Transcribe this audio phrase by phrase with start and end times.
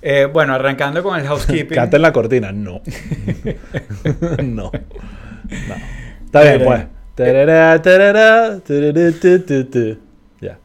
[0.00, 1.74] Eh, bueno, arrancando con el housekeeping.
[1.74, 2.52] Canta en la cortina.
[2.52, 2.80] No.
[4.42, 4.70] no.
[4.70, 5.74] No.
[6.24, 6.86] Está bien, pues.
[7.14, 9.98] Tarara, tarara, tarara, tu, tu, tu.
[10.40, 10.58] Ya.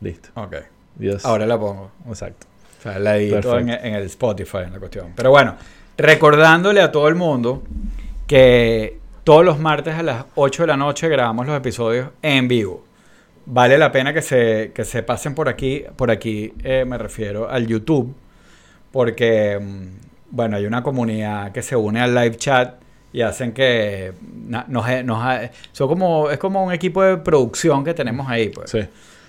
[0.00, 0.28] Listo.
[0.34, 0.56] Ok.
[0.96, 1.24] Dios.
[1.24, 1.92] Ahora la pongo.
[2.06, 2.46] Exacto.
[2.78, 3.86] O sea, la edito en, Perfecto.
[3.86, 5.12] en el Spotify, en la cuestión.
[5.16, 5.56] Pero bueno,
[5.96, 7.62] recordándole a todo el mundo
[8.26, 12.84] que todos los martes a las 8 de la noche grabamos los episodios en vivo.
[13.46, 15.84] Vale la pena que se, que se pasen por aquí.
[15.96, 18.14] Por aquí eh, me refiero al YouTube.
[18.90, 19.86] Porque, mm,
[20.30, 22.76] bueno, hay una comunidad que se une al live chat
[23.12, 24.12] y hacen que
[24.48, 28.48] nos, nos- son como, es como un equipo de producción que tenemos ahí.
[28.48, 28.70] Pues.
[28.70, 28.80] Sí.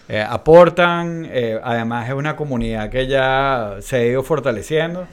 [0.07, 5.07] Eh, aportan, eh, además es una comunidad que ya se ha ido fortaleciendo.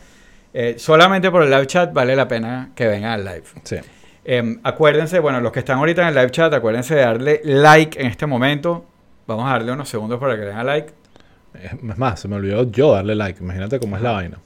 [0.54, 3.44] Eh, solamente por el live chat vale la pena que vengan al live.
[3.64, 3.76] Sí.
[4.24, 7.98] Eh, acuérdense, bueno, los que están ahorita en el live chat, acuérdense de darle like
[8.00, 8.84] en este momento.
[9.36, 10.92] Vamos a darle unos segundos para que le den a like.
[11.62, 13.42] Es más, se me olvidó yo darle like.
[13.42, 14.38] Imagínate cómo es la vaina.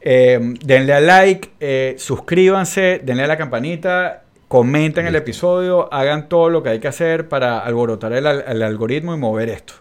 [0.00, 6.50] Eh, denle a like, eh, suscríbanse, denle a la campanita, comenten el episodio, hagan todo
[6.50, 9.74] lo que hay que hacer para alborotar el, al- el algoritmo y mover esto.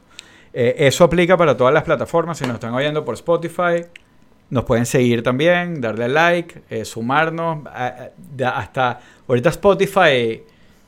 [0.53, 2.37] Eh, eso aplica para todas las plataformas.
[2.37, 3.85] Si nos están oyendo por Spotify,
[4.49, 7.65] nos pueden seguir también, darle like, eh, sumarnos.
[7.67, 10.41] a- a- de- hasta ahorita Spotify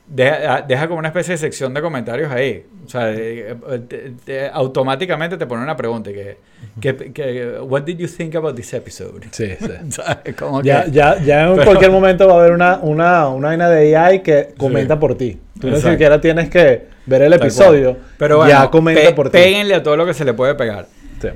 [0.08, 2.64] deja, deja como una especie de sección de comentarios ahí.
[2.84, 6.38] O sea, eh, eh, te- te- automáticamente te pone una pregunta que,
[6.80, 9.26] que, que, What did you think about this episode?
[9.32, 9.66] Sí, sí.
[10.62, 13.96] Ya, ya, ya en Pero- cualquier momento va a haber una, una, una vaina de
[13.96, 15.40] AI que comenta por ti.
[15.60, 15.90] Tú Exacto.
[15.90, 17.96] siquiera tienes que ver el episodio.
[18.18, 19.38] Pero bueno, ya comenta pe- por ti.
[19.38, 20.86] péguenle a todo lo que se le puede pegar.
[21.20, 21.28] Sí.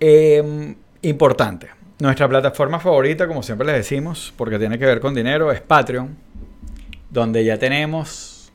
[0.00, 1.68] Eh, importante.
[1.98, 6.16] Nuestra plataforma favorita, como siempre les decimos, porque tiene que ver con dinero, es Patreon,
[7.10, 8.50] donde ya tenemos,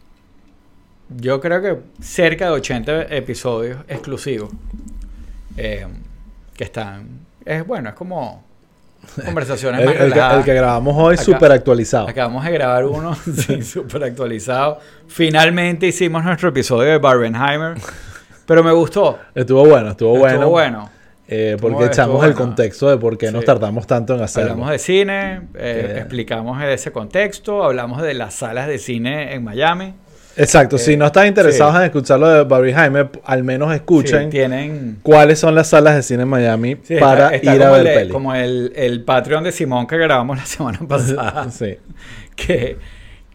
[1.10, 4.50] yo creo que cerca de 80 episodios exclusivos
[5.58, 5.86] eh,
[6.56, 7.26] que están.
[7.46, 8.44] Es bueno, es como
[9.24, 10.38] conversaciones El, más el que, relajadas.
[10.40, 12.08] el que grabamos hoy, súper actualizado.
[12.08, 14.80] Acabamos de grabar uno sí, súper actualizado.
[15.08, 17.76] Finalmente hicimos nuestro episodio de Barbenheimer,
[18.46, 19.20] pero me gustó.
[19.36, 20.36] Estuvo bueno, estuvo bueno.
[20.36, 20.95] Estuvo bueno.
[21.28, 22.36] Eh, porque echamos el bueno.
[22.48, 24.52] contexto de por qué nos tardamos tanto en hacerlo.
[24.52, 29.94] Hablamos de cine, eh, explicamos ese contexto, hablamos de las salas de cine en Miami.
[30.38, 31.80] Exacto, Eh, si no están interesados sí.
[31.80, 36.04] en escucharlo de Barry Jaime, al menos escuchen Sí, tienen cuáles son las salas de
[36.04, 38.10] cine en Miami para está- está ir a ver el de- peli.
[38.12, 41.50] Como el, el Patreon de Simón que grabamos la semana pasada.
[41.52, 41.78] sí.
[42.36, 42.78] que,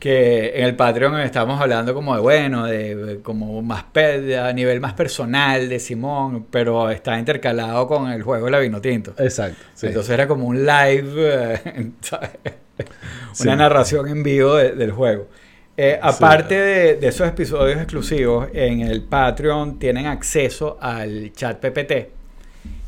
[0.01, 4.95] que en el Patreon estábamos hablando como de, bueno, de como más a nivel más
[4.95, 9.13] personal de Simón, pero está intercalado con el juego de la vino tinto.
[9.19, 9.63] Exacto.
[9.75, 9.89] sí.
[9.89, 11.91] Entonces era como un live, eh,
[13.41, 15.29] una narración en vivo de- del juego.
[15.77, 22.11] Eh, aparte de, de esos episodios exclusivos, en el Patreon tienen acceso al chat PPT,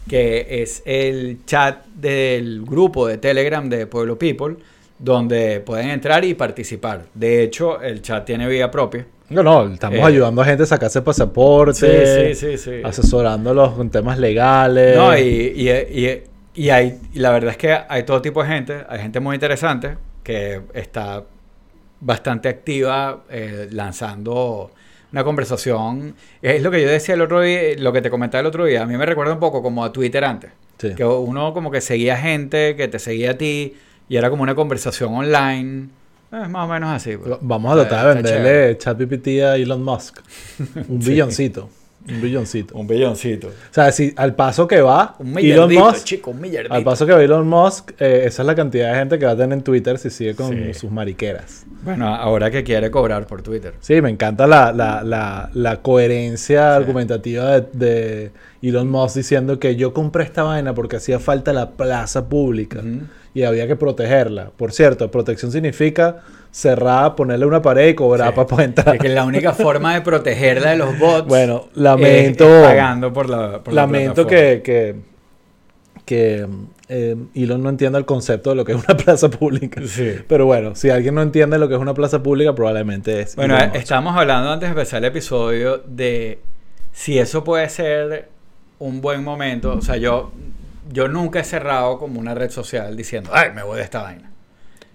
[0.08, 4.56] que es el chat del grupo de Telegram de Pueblo People,
[5.02, 7.06] donde pueden entrar y participar.
[7.12, 9.04] De hecho, el chat tiene vía propia.
[9.30, 12.80] No, no, estamos Eh, ayudando a gente a sacarse pasaporte, sí, sí, sí.
[12.84, 14.96] asesorándolos con temas legales.
[14.96, 16.22] No, y, y, y-
[16.54, 19.34] y hay, y la verdad es que hay todo tipo de gente, hay gente muy
[19.34, 21.24] interesante que está
[22.00, 24.70] bastante activa eh, lanzando
[25.12, 26.14] una conversación.
[26.42, 28.82] Es lo que yo decía el otro día, lo que te comentaba el otro día,
[28.82, 32.16] a mí me recuerda un poco como a Twitter antes, que uno como que seguía
[32.18, 33.74] gente que te seguía a ti
[34.12, 35.88] y era como una conversación online.
[36.30, 37.16] Es más o menos así.
[37.16, 37.34] pues.
[37.40, 40.18] Vamos a tratar de venderle ChatGPT a Elon Musk.
[40.88, 41.68] Un billoncito.
[42.08, 42.74] Un billoncito.
[42.76, 43.46] Un billoncito.
[43.46, 46.74] O sea, si al paso que va Un Elon millardito, Musk, chico, un millardito.
[46.74, 49.32] al paso que va Elon Musk, eh, esa es la cantidad de gente que va
[49.32, 50.74] a tener en Twitter si sigue con Sí.
[50.74, 51.64] sus mariqueras.
[51.84, 53.74] Bueno, ahora que quiere cobrar por Twitter.
[53.80, 58.30] Sí, me encanta la, la, la, la coherencia argumentativa de, de
[58.62, 63.02] Elon Musk diciendo que yo compré esta vaina porque hacía falta la plaza pública Ujú.
[63.34, 64.50] Y había que protegerla.
[64.56, 66.18] Por cierto, protección significa
[66.50, 68.36] cerrar, ponerle una pared y cobrar Sí.
[68.36, 68.94] para poder entrar.
[68.96, 73.12] Es que la única forma de protegerla de los bots Bueno, es- lamento, es pagando
[73.12, 74.96] por la por lamento que, que,
[76.04, 76.46] que
[76.88, 79.80] eh, Elon no entienda el concepto de lo que es una plaza pública.
[79.86, 80.16] Sí.
[80.28, 83.36] Pero bueno, si alguien no entiende lo que es una plaza pública, probablemente es.
[83.36, 86.40] Bueno, Elon estábamos hablando antes de empezar el episodio de
[86.92, 88.28] si eso puede ser
[88.78, 89.72] un buen momento.
[89.74, 90.32] O sea, yo,
[90.90, 94.30] yo nunca he cerrado como una red social diciendo, ay, me voy de esta vaina.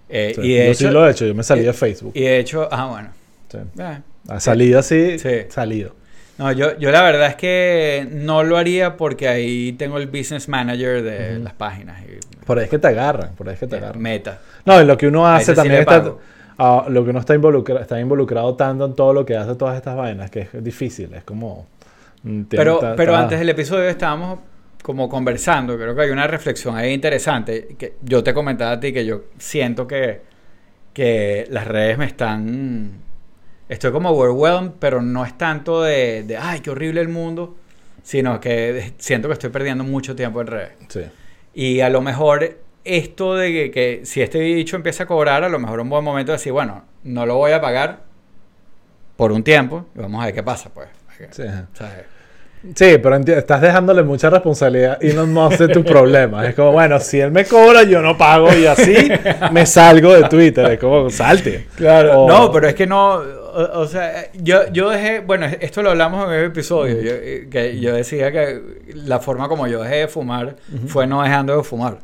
[0.08, 1.72] Eh, Sí, y de yo hecho, sí lo he hecho, yo me salí y- de
[1.72, 2.12] Facebook.
[2.14, 3.10] Y de hecho, ah, bueno.
[3.50, 3.58] Sí.
[3.78, 3.98] Eh,
[4.28, 5.30] Ha salido así, Sí.
[5.48, 5.94] salido.
[6.36, 10.48] No, yo, yo la verdad es que no lo haría porque ahí tengo el business
[10.48, 12.00] manager de las páginas.
[12.02, 14.00] Y, Por ahí es que te agarran, por ahí es que te eh, agarran.
[14.00, 14.38] meta.
[14.64, 16.02] No, lo que uno A hace también está...
[16.02, 16.20] pago.
[16.58, 19.76] a lo que no está involucrado, está involucrado tanto en todo lo que hace todas
[19.76, 21.66] estas vainas, que es difícil, es como...
[22.22, 24.38] mm, Pero, pero antes del episodio estábamos
[24.88, 28.90] como conversando, creo que hay una reflexión ahí interesante, que yo te comentaba a ti
[28.90, 30.22] que yo siento que,
[30.94, 32.92] que las redes me están...
[33.68, 37.54] Estoy como overwhelmed, pero no es tanto de, de, ay, qué horrible el mundo,
[38.02, 40.72] sino que siento que estoy perdiendo mucho tiempo en redes.
[40.88, 41.02] Sí.
[41.52, 45.50] Y a lo mejor esto de que, que si este bicho empieza a cobrar, a
[45.50, 48.04] lo mejor un buen momento de decir, bueno, no lo voy a pagar
[49.18, 50.88] por un tiempo y vamos a ver qué pasa, pues.
[51.32, 51.42] Sí.
[51.74, 52.17] ¿Sabes?
[52.74, 56.46] Sí, pero estás dejándole mucha responsabilidad Elon Musk de tus problemas.
[56.48, 58.94] Es como, bueno, si él me cobra, yo no pago y así
[59.52, 60.72] me salgo de Twitter.
[60.72, 61.66] Es como, salte.
[61.76, 65.82] Claro, O- no, pero es que no, o, o sea, yo, yo dejé, bueno, esto
[65.82, 68.60] lo hablamos en el episodio, yo, eh, que yo decía que
[68.94, 70.56] la forma como yo dejé de fumar
[70.88, 71.98] fue no dejando de fumar,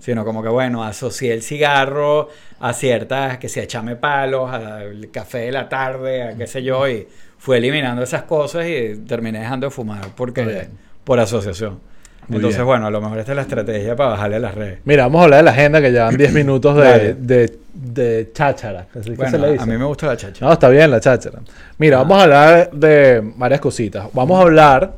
[0.00, 5.38] sino como que, bueno, asocié el cigarro a ciertas, que se echame palos, al café
[5.38, 7.06] de la tarde, a qué sé yo, y
[7.40, 10.68] fui eliminando esas cosas y terminé dejando de fumar porque,
[11.02, 11.80] por asociación.
[12.28, 12.66] Muy Entonces, bien.
[12.66, 14.78] bueno, a lo mejor esta es la estrategia para bajarle a las redes.
[14.84, 18.86] Mira, vamos a hablar de la agenda que llevan 10 minutos de, de, de cháchara.
[18.94, 19.64] Así que Bueno, se le dice.
[19.64, 20.46] a mí me gusta la chacha.
[20.46, 21.40] No, está bien la cháchara.
[21.78, 22.02] Mira, Ah.
[22.02, 24.06] vamos a hablar de varias cositas.
[24.12, 24.92] Vamos a hablar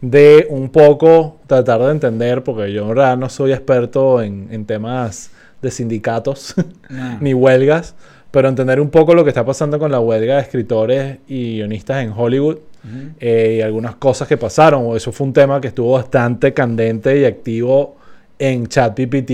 [0.00, 4.64] de un poco, tratar de entender, porque yo en realidad no soy experto en, en
[4.66, 5.30] temas
[5.62, 6.54] de sindicatos
[6.88, 7.16] Nah.
[7.20, 7.94] ni huelgas,
[8.36, 12.04] pero entender un poco lo que está pasando con la huelga de escritores y guionistas
[12.04, 13.08] en Hollywood Ujú.
[13.18, 14.94] eh, y algunas cosas que pasaron.
[14.94, 17.96] Eso fue un tema que estuvo bastante candente y activo
[18.38, 19.32] en ChatGPT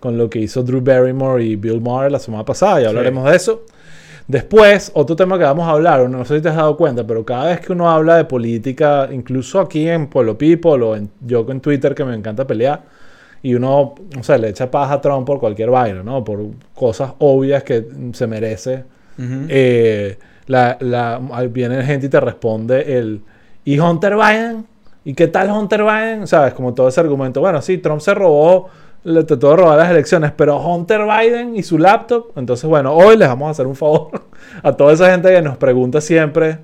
[0.00, 2.78] con lo que hizo Drew Barrymore y Bill Maher la semana pasada.
[2.80, 2.86] Ya Sí.
[2.88, 3.62] hablaremos de eso.
[4.26, 7.24] Después, otro tema que vamos a hablar, no sé si te has dado cuenta, pero
[7.24, 11.46] cada vez que uno habla de política, incluso aquí en Polo People o en, yo
[11.48, 12.82] en Twitter que me encanta pelear,
[13.42, 16.22] y uno, o sea, le echa paja a Trump por cualquier vaina, ¿no?
[16.22, 16.40] Por
[16.74, 18.84] cosas obvias que se merece
[19.48, 23.20] eh, la, viene gente y te responde el
[23.64, 24.66] ¿y Hunter Biden?
[25.04, 26.26] ¿y qué tal Hunter Biden?
[26.26, 28.68] sabes como todo ese argumento bueno sí Trump se robó
[29.04, 33.16] le trató de robar las elecciones pero Hunter Biden y su laptop entonces bueno hoy
[33.16, 34.10] les vamos a hacer un favor
[34.62, 36.58] a toda esa gente que nos pregunta siempre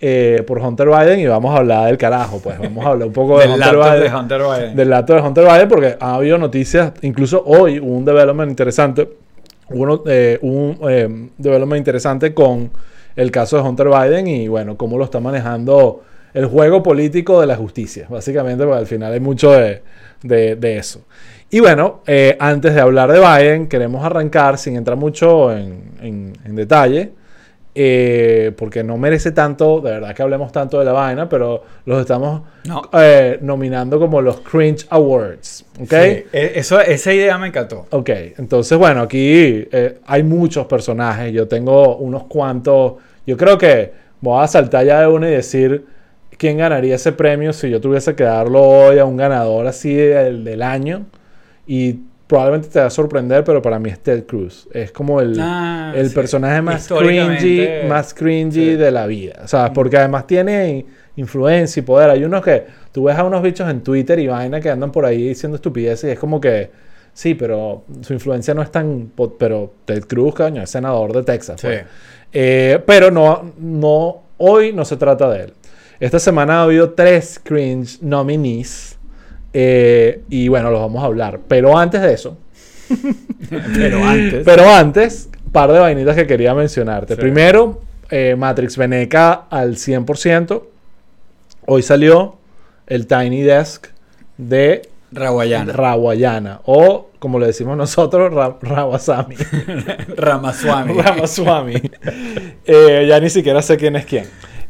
[0.00, 3.14] eh, por Hunter Biden y vamos a hablar del carajo pues vamos a hablar un
[3.14, 4.76] poco de Del Hunter Biden de Hunter Biden.
[4.76, 9.08] del dato de Hunter Biden porque ha habido noticias, incluso hoy hubo un development interesante,
[9.70, 12.70] uno, eh, un eh, development interesante con
[13.16, 16.02] el caso de Hunter Biden y bueno, cómo lo está manejando
[16.34, 19.80] el juego político de la justicia, básicamente, porque al final hay mucho de,
[20.22, 21.00] de- de eso.
[21.48, 26.32] Y bueno, eh, antes de hablar de Biden, queremos arrancar sin entrar mucho en, en-
[26.44, 27.12] en detalle,
[27.78, 32.00] eh, porque no merece tanto, de verdad que hablemos tanto de la vaina, pero los
[32.00, 32.82] estamos No.
[32.94, 35.66] eh, nominando como los Cringe Awards.
[35.80, 35.90] ¿Ok?
[35.90, 37.86] Sí, e- eso, esa idea me encantó.
[37.90, 38.08] Ok,
[38.38, 41.32] entonces bueno, aquí eh, hay muchos personajes.
[41.34, 42.94] Yo tengo unos cuantos.
[43.26, 43.92] Yo creo que
[44.22, 45.84] voy a saltar ya de uno y decir
[46.38, 50.44] quién ganaría ese premio si yo tuviese que darlo hoy a un ganador así del,
[50.44, 51.04] del año.
[51.66, 54.68] Y probablemente te va a sorprender, pero para mí es Ted Cruz.
[54.72, 56.14] Es como el, Ah, el sí.
[56.14, 58.74] personaje más cringy, más cringy sí.
[58.76, 59.40] de la vida.
[59.44, 60.86] O sea, porque además tiene
[61.16, 62.10] influencia y poder.
[62.10, 65.04] Hay unos que tú ves a unos bichos en Twitter y vaina que andan por
[65.06, 66.70] ahí diciendo estupideces y es como que
[67.12, 69.12] sí, pero su influencia no es tan.
[69.38, 71.60] Pero Ted Cruz, coño, es senador de Texas.
[71.60, 71.68] Sí.
[71.68, 71.84] pues.
[72.32, 75.52] Eh, pero no, no, hoy no se trata de él.
[76.00, 78.95] Esta semana ha habido tres cringe nominees.
[79.52, 81.40] Eh, y bueno, los vamos a hablar.
[81.48, 82.36] Pero antes de eso,
[83.74, 84.44] Pero antes.
[84.44, 87.14] pero antes, par de vainitas que quería mencionarte.
[87.14, 87.20] Sí.
[87.20, 90.62] Primero, eh, Matrix Veneca al 100%.
[91.66, 92.36] Hoy salió
[92.86, 93.88] el Tiny Desk
[94.38, 95.72] de Rawayana.
[95.72, 96.60] Rawayana.
[96.66, 99.34] O, como le decimos nosotros, Ra- Rawasami.
[100.16, 100.92] Ramaswamy.
[100.94, 101.90] Ramaswamy.
[102.64, 104.26] Eh, ya ni siquiera sé quién es quién.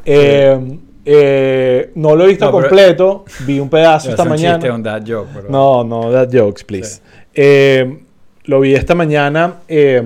[0.06, 3.25] Eh, eh, no lo he visto No, pero- completo.
[3.46, 4.56] Vi un pedazo Es esta un mañana.
[4.58, 6.96] chiste, un dad joke, pero- No, no, that jokes, please.
[6.96, 7.00] Sí.
[7.34, 7.98] Eh,
[8.44, 10.02] lo vi esta mañana, eh,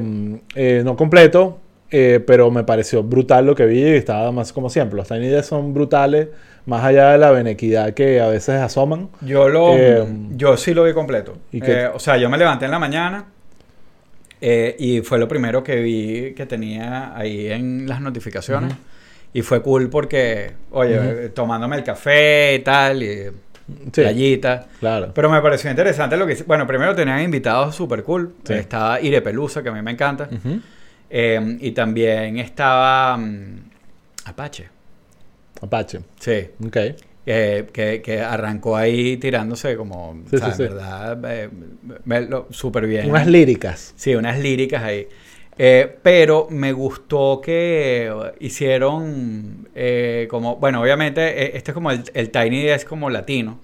[0.55, 1.59] eh, no completo,
[1.91, 4.97] eh, pero me pareció brutal lo que vi y estaba más como siempre.
[4.97, 6.29] Los Tiny Desk son brutales,
[6.67, 9.09] más allá de la benequidad que a veces asoman.
[9.23, 10.05] Yo lo, Eh,
[10.37, 11.35] yo sí lo vi completo.
[11.51, 11.61] ¿y
[11.93, 13.25] o sea, yo me levanté en la mañana
[14.41, 18.73] y fue lo primero que vi que tenía ahí en las notificaciones.
[19.33, 21.09] Y fue cool porque, oye, Ujú.
[21.09, 23.31] eh, tomándome el café y tal, y
[23.93, 24.67] Sí, playita.
[24.81, 25.13] claro.
[25.15, 26.43] Pero me pareció interesante lo que hice.
[26.43, 28.35] Bueno, primero tenían invitados súper cool.
[28.45, 28.55] Sí.
[28.55, 30.29] Estaba Ire Pelusa, que a mí me encanta.
[30.33, 30.59] Ujú.
[31.09, 33.59] Eh, y también estaba mm,
[34.25, 34.69] Apache.
[35.63, 36.01] Apache.
[36.19, 36.49] Sí.
[36.67, 36.77] Ok.
[37.27, 41.51] Eh, que, que arrancó ahí tirándose como, Sí, o sea, en verdad, eh,
[42.51, 43.09] súper bien.
[43.11, 43.93] Unas líricas.
[43.95, 45.07] Sí, unas líricas ahí.
[45.59, 52.03] Eh, pero me gustó que hicieron eh, como, bueno, obviamente eh, este es como el,
[52.15, 53.59] el Tiny Desk como latino.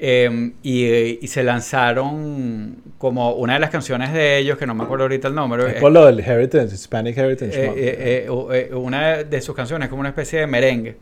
[0.00, 4.84] Eh, y, y se lanzaron como una de las canciones de ellos, que no me
[4.84, 5.72] acuerdo ahorita el nombre.
[5.72, 8.28] Es por lo del Heritage, Hispanic Heritage
[8.72, 10.96] una de sus canciones es como una especie de merengue.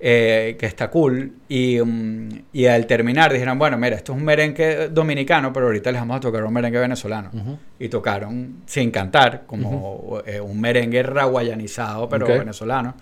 [0.00, 1.32] Eh, que está cool.
[1.48, 5.90] Y, mm, y al terminar dijeron, bueno, mira, esto es un merengue dominicano, pero ahorita
[5.92, 7.30] les vamos a tocar un merengue venezolano.
[7.78, 12.94] Y tocaron sin cantar, como eh, un merengue raguayanizado, pero venezolano.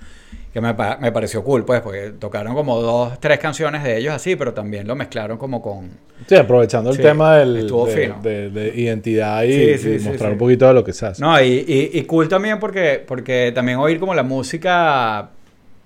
[0.53, 4.37] Que me, me pareció cool, pues, porque tocaron como dos, tres canciones de ellos así,
[4.37, 5.91] pero también lo mezclaron como con...
[6.27, 8.21] Sí, aprovechando el Sí, tema del, de, fino.
[8.23, 11.05] de- de identidad y, Sí, sí, y sí, mostrar un poquito de lo que se
[11.05, 11.21] hace.
[11.21, 15.29] No, y, y, y cool también porque, porque también oír como la música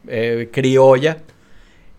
[0.08, 1.18] eh, criolla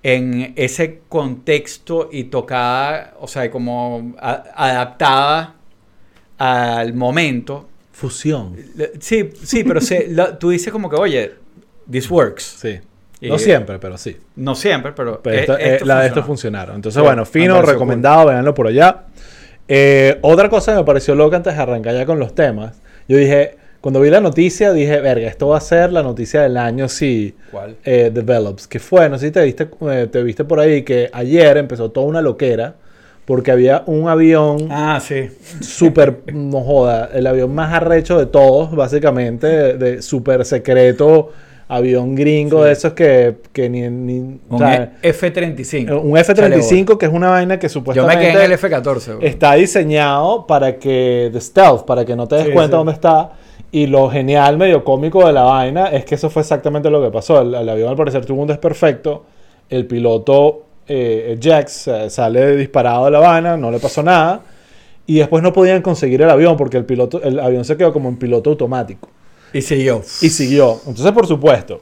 [0.04, 5.56] en ese contexto y tocada, o sea, como a- adaptada
[6.38, 7.68] al momento.
[7.92, 8.56] Fusión.
[9.00, 11.34] Sí, sí, pero se, la- tú dices como que, oye,
[11.90, 12.44] this works.
[12.62, 12.80] Sí.
[13.20, 14.18] Y- no siempre, pero sí.
[14.38, 16.76] No siempre, pero, Pero esto- eh, la de estos funcionaron.
[16.78, 19.04] Entonces, Sí, bueno, fino, recomendado, véanlo por allá.
[19.68, 22.82] Eh, otra cosa que me pareció loca antes de arrancar ya con los temas.
[23.08, 26.56] Yo dije, cuando vi la noticia, dije, verga, esto va a ser la noticia del
[26.58, 27.76] año si ¿Cuál?
[27.84, 28.68] eh, develops.
[28.68, 31.90] Que fue, no sé si te viste, eh, te viste por ahí, que ayer empezó
[31.92, 32.76] toda una loquera.
[33.24, 35.30] Porque había un avión Ah, sí.
[35.62, 41.30] súper, no joda, el avión más arrecho de todos, básicamente, de, de súper secreto,
[41.68, 42.66] avión gringo Sí.
[42.66, 43.82] de esos que, que ni...
[43.90, 46.02] ni- Un sea, F-35.
[46.02, 49.06] un F-35 que es una vaina que Yo me supuestamente quedé en el F-14.
[49.18, 49.22] bro.
[49.22, 52.78] está diseñado para que, de stealth, para que no te des Sí, cuenta sí.
[52.78, 53.32] dónde está.
[53.72, 57.10] Y lo genial, medio cómico de la vaina es que eso fue exactamente lo que
[57.10, 57.42] pasó.
[57.42, 59.24] El, el avión al parecer tuvo un desperfecto.
[59.70, 64.42] El piloto eh, Jax sale disparado de la vaina, no le pasó nada.
[65.08, 68.10] Y después no podían conseguir el avión porque el, piloto, el avión se quedó como
[68.10, 69.10] en piloto automático.
[69.54, 70.02] Y siguió.
[70.22, 70.80] Y siguió.
[70.86, 71.82] Entonces, por supuesto,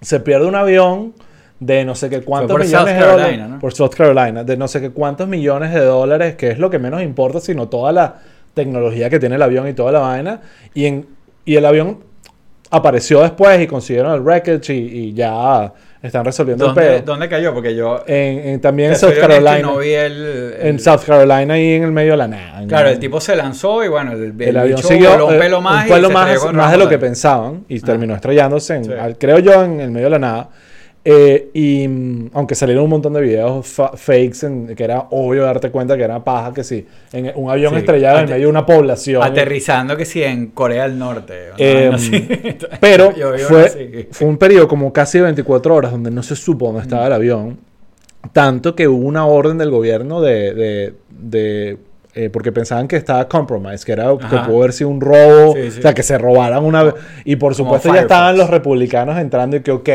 [0.00, 1.14] se pierde un avión
[1.60, 3.48] de no sé qué cuántos por millones South de Carolina, dólares.
[3.48, 3.58] ¿no?
[3.58, 4.44] Por South Carolina.
[4.44, 7.68] De no sé qué cuántos millones de dólares, que es lo que menos importa, sino
[7.68, 8.20] toda la
[8.54, 10.40] tecnología que tiene el avión y toda la vaina.
[10.74, 11.06] Y, en,
[11.52, 11.98] y el avión
[12.70, 17.02] apareció después y consiguieron el wreckage y, y ya están resolviendo el ¿Dónde, pedo.
[17.06, 17.54] ¿Dónde cayó?
[17.54, 18.04] Porque yo...
[18.06, 19.58] En, en- también en South Carolina.
[19.60, 22.66] No vi el, el- En South Carolina y en el medio de la nada.
[22.68, 25.60] Claro, el tipo se lanzó y bueno, el, el el avión siguió un eh, pelo
[25.60, 27.82] más, un pelo y se más, más de lo que pensaban y Ah.
[27.86, 28.92] terminó estrellándose, en, Sí.
[28.92, 30.48] al- creo yo, en el medio de la nada.
[31.04, 35.44] Eh, y mm, aunque salieron un montón de videos fa- fakes, en- que era obvio
[35.44, 38.46] darte cuenta que era paja, que sí, en un avión Sí, estrellado en medio de
[38.50, 39.22] una población.
[39.22, 41.34] Aterrizando que sí en Corea del Norte.
[41.56, 42.28] Eh, así.
[42.80, 43.12] Pero
[43.48, 47.12] fue, que- un periodo como casi 24 horas donde no se supo dónde estaba el
[47.12, 47.58] avión.
[48.32, 50.52] Tanto que hubo una orden del gobierno de...
[50.54, 51.78] de- de,
[52.14, 54.46] eh, porque pensaban que estaba compromise, que, era, que Ajá.
[54.46, 55.78] pudo haber sido un robo, Sí, sí.
[55.78, 56.92] o sea, que se robaran una...
[57.24, 59.88] Y por supuesto ya estaban los republicanos entrando y que, ok,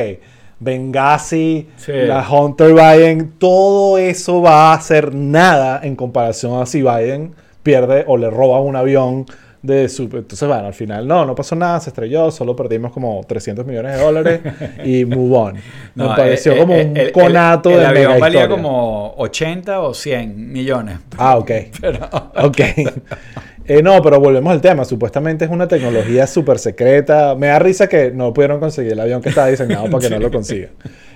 [0.64, 1.92] Benghazi, Sí.
[1.94, 8.04] la Hunter Biden, todo eso va a ser nada en comparación a si Biden pierde
[8.08, 9.26] o le roba un avión
[9.62, 10.04] de su...
[10.04, 13.96] Entonces, bueno, al final no, no pasó nada, se estrelló, solo perdimos como 300 millones
[13.98, 14.42] de dólares
[14.84, 15.56] y move on.
[15.96, 18.42] No, Me pareció eh, como eh, un el- el- conato el, de avión mega valía
[18.42, 18.50] historia.
[18.62, 20.98] como 80 o 100 millones.
[21.18, 21.52] Ah, ok.
[21.82, 22.00] Pero,
[22.44, 22.60] Ok.
[23.66, 24.84] Eh, no, pero volvemos al tema.
[24.86, 27.36] Supuestamente es una tecnología súper secreta.
[27.36, 30.20] Me da risa que no pudieron conseguir el avión que estaba diseñado para que no
[30.20, 30.72] lo consigan.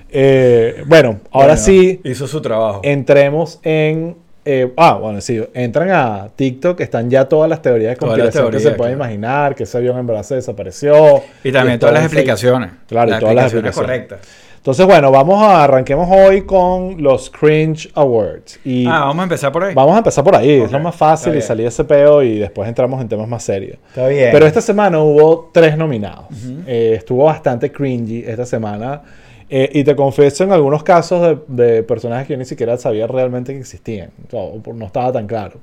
[0.10, 2.80] Eh, bueno, ahora bueno, sí, Hizo su trabajo.
[2.84, 4.16] entremos en...
[4.46, 8.60] eh, ah, bueno, sí, entran a TikTok, están ya todas las teorías de conspiración que
[8.60, 9.12] se teorías, pueden claro.
[9.12, 11.22] imaginar, que ese avión en verdad se desapareció.
[11.44, 12.72] y también todas las explicaciones.
[12.88, 13.76] Claro, y las todas las explicaciones.
[14.08, 14.20] correctas.
[14.68, 18.60] Entonces, bueno, vamos a arranquemos hoy con los Cringe Awards.
[18.66, 19.74] Y Ah, vamos a empezar por ahí.
[19.74, 22.68] vamos a empezar por ahí, es lo más fácil y salir ese peo y después
[22.68, 23.78] entramos en temas más serios.
[23.88, 24.28] Está bien.
[24.34, 26.26] Pero esta semana hubo tres nominados.
[26.68, 29.04] Eh, estuvo bastante cringy esta semana.
[29.50, 33.08] Eh, y te confieso, en algunos casos de, de personajes que yo ni siquiera sabía
[33.08, 34.10] realmente que existían.
[34.34, 35.62] O, no estaba tan claro.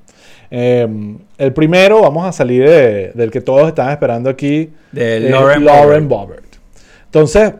[0.50, 0.88] Eh,
[1.36, 4.70] el primero, vamos a salir de- del que todos estaban esperando aquí.
[4.92, 6.44] De Lauren Lauren Boebert.
[7.04, 7.52] Entonces,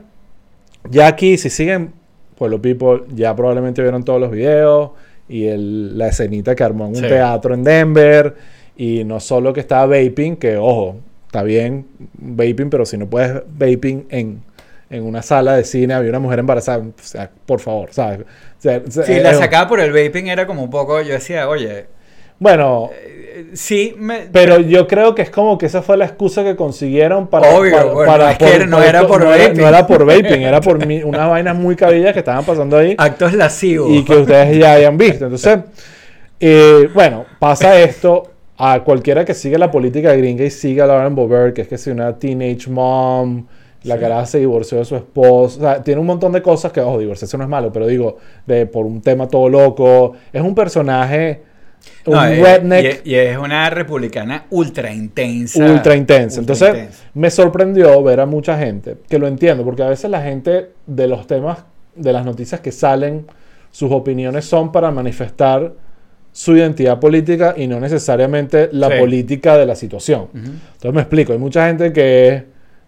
[0.90, 1.92] ya aquí, si siguen
[2.36, 4.90] Pueblo People, ya probablemente vieron todos los videos
[5.28, 7.08] y el- la escenita que armó en un Sí.
[7.08, 8.34] teatro en Denver.
[8.76, 13.42] Y no solo que estaba vaping, que ojo, está bien vaping, pero si no puedes
[13.56, 14.42] vaping en,
[14.90, 18.20] en una sala de cine, había una mujer embarazada, o sea, por favor, ¿sabes?
[18.20, 21.48] O sea, Sí, la eh, sacada por el vaping era como un poco, yo decía,
[21.48, 21.86] oye,
[22.38, 26.42] Bueno, eh, sí, me, Pero yo creo que es como que esa fue la excusa
[26.44, 27.48] que consiguieron para.
[27.56, 29.60] Obvio, para, bueno, para- es que no era por no era- vaping.
[29.62, 33.32] no era por vaping, era por unas vainas muy cabillas que estaban pasando ahí actos
[33.34, 33.90] lascivos.
[33.90, 35.24] y que ustedes ya hayan visto.
[35.24, 35.58] Entonces,
[36.40, 38.30] eh, bueno, pasa esto.
[38.56, 41.76] a cualquiera que siga la política gringa y siga a Lauren Boebert, que es que
[41.76, 43.46] si una teenage mom,
[43.82, 44.00] la Sí.
[44.00, 47.00] cara se divorció de su esposo, o sea, tiene un montón de cosas que, ojo,
[47.00, 51.42] divorciarse no es malo, pero digo, de, por un tema todo loco, es un personaje,
[52.06, 55.64] un No, redneck y, y es una republicana ultra intensa.
[55.64, 56.40] ultra intensa.
[56.40, 57.04] ultra Entonces, intensa.
[57.14, 61.06] me sorprendió ver a mucha gente, que lo entiendo, porque a veces la gente de
[61.08, 61.64] los temas,
[61.96, 63.26] de las noticias que salen,
[63.70, 65.72] sus opiniones son para manifestar
[66.32, 68.94] su identidad política y no necesariamente la Sí.
[68.98, 70.28] política de la situación.
[70.34, 72.44] Entonces me explico, hay mucha gente que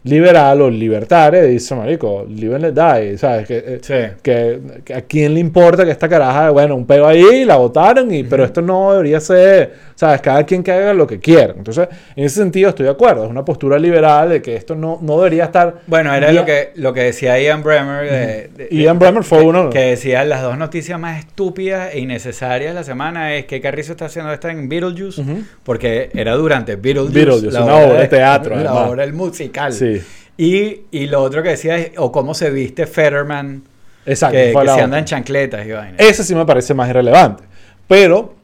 [0.06, 3.46] liberal o libertaria dice, marico, live and die, ¿sabes?
[3.46, 3.94] Que, eh, Sí.
[4.22, 8.12] que, que a quién le importa que esta caraja, bueno, un peo ahí, la votaron,
[8.14, 10.20] y, pero esto no debería ser, ¿sabes?
[10.20, 11.54] Cada quien que haga lo que quiera.
[11.56, 14.98] Entonces, en ese sentido estoy de acuerdo, es una postura liberal de que esto no,
[15.02, 15.76] no debería estar...
[15.86, 18.10] Bueno, era lo que, lo que decía Ian Bremer.
[18.10, 22.70] De, de- Ian Bremer fue uno- Que decía las dos noticias más estúpidas e innecesarias
[22.70, 25.22] de la semana es que Carrizo está haciendo esta en Beetlejuice,
[25.64, 27.14] porque era durante Beetlejuice.
[27.14, 29.72] Beetlejuice, la una obra de teatro, La obra, el musical.
[29.72, 29.95] Sí,
[30.36, 33.62] Y, y lo otro que decía es, o cómo se viste Fetterman,
[34.04, 34.36] exacto.
[34.36, 35.70] que, que se anda en chancletas y.
[35.98, 37.44] Ese sí me parece más irrelevante.
[37.88, 38.34] Pero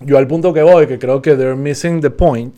[0.00, 2.56] yo al punto que voy, que creo que they're missing the point,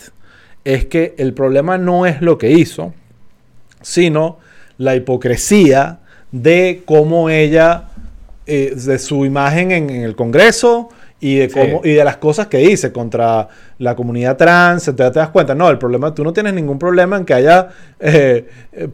[0.64, 2.92] es que el problema no es lo que hizo,
[3.80, 4.38] sino
[4.76, 6.00] la hipocresía
[6.32, 7.88] de cómo ella,
[8.46, 11.58] eh, de su imagen en, en el Congreso y de, Sí.
[11.60, 13.46] cómo, y de las cosas que dice contra
[13.78, 14.88] la comunidad trans.
[14.88, 17.68] Entonces te das cuenta, no, el problema, tú no tienes ningún problema en que haya
[18.00, 18.46] eh,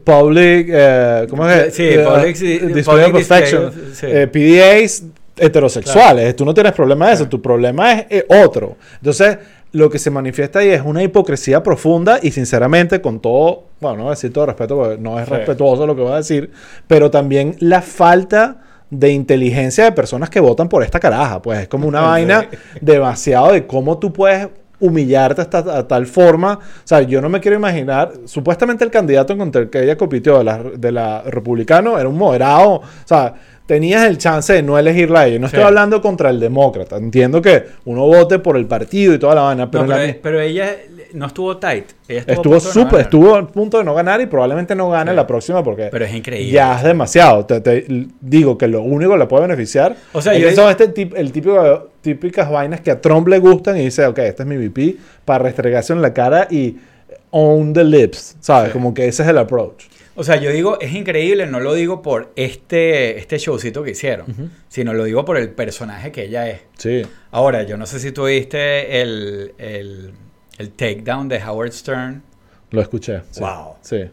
[0.03, 1.73] public, eh, ¿cómo es?
[1.73, 2.37] Sí, Eh, public-
[2.73, 4.05] display public of affection, display, sí.
[4.09, 5.03] eh, PDAs
[5.39, 6.35] heterosexuales.
[6.35, 8.75] Tú no tienes problema de eso, tu problema es eh, otro.
[8.95, 9.37] Entonces,
[9.73, 14.03] lo que se manifiesta ahí es una hipocresía profunda y sinceramente con todo, bueno, no
[14.03, 15.33] voy a decir todo respeto porque no es Sí.
[15.33, 16.51] respetuoso lo que voy a decir,
[16.87, 18.57] pero también la falta
[18.89, 21.41] de inteligencia de personas que votan por esta caraja.
[21.41, 22.47] Pues es como una vaina
[22.81, 24.47] demasiado de cómo tú puedes
[24.79, 26.53] humillarte hasta a tal forma.
[26.53, 28.11] O sea, yo no me quiero imaginar.
[28.25, 32.17] Supuestamente el candidato contra el que ella compitió de la, de la republicano era un
[32.17, 32.73] moderado.
[32.75, 33.33] O sea,
[33.65, 35.39] tenías el chance de no elegirla a ella.
[35.39, 35.65] No estoy Sí.
[35.67, 36.95] hablando contra el demócrata.
[36.97, 40.13] Entiendo que uno vote por el partido y toda la vaina, pero, No, la mi-
[40.13, 40.69] pero ella
[41.13, 41.85] no estuvo tight.
[42.07, 45.15] Ella estuvo, no súper, estuvo a punto de no ganar y probablemente no gane Sí.
[45.15, 46.51] la próxima porque Pero es increíble.
[46.51, 47.45] ya es demasiado.
[47.45, 47.85] Te, te
[48.21, 50.89] digo que lo único que le puede beneficiar O sea, es yo- que son este
[50.93, 54.47] tip- el típico, típicas vainas que a Trump le gustan y dice, ok, este es
[54.47, 56.77] mi VP, para restregarse en la cara y
[57.31, 58.69] own the lips, ¿sabes?
[58.69, 58.73] Sí.
[58.73, 59.85] Como que ese es el approach.
[60.19, 64.51] O sea, yo digo, es increíble, no lo digo por este, este showcito que hicieron,
[64.67, 66.61] sino lo digo por el personaje que ella es.
[66.75, 67.03] Sí.
[67.29, 70.11] Ahora, yo no sé si tú viste el, el,
[70.57, 72.21] el takedown de Howard Stern.
[72.69, 73.21] Lo escuché.
[73.31, 73.39] sí.
[73.39, 73.75] Wow.
[73.81, 74.03] Sí.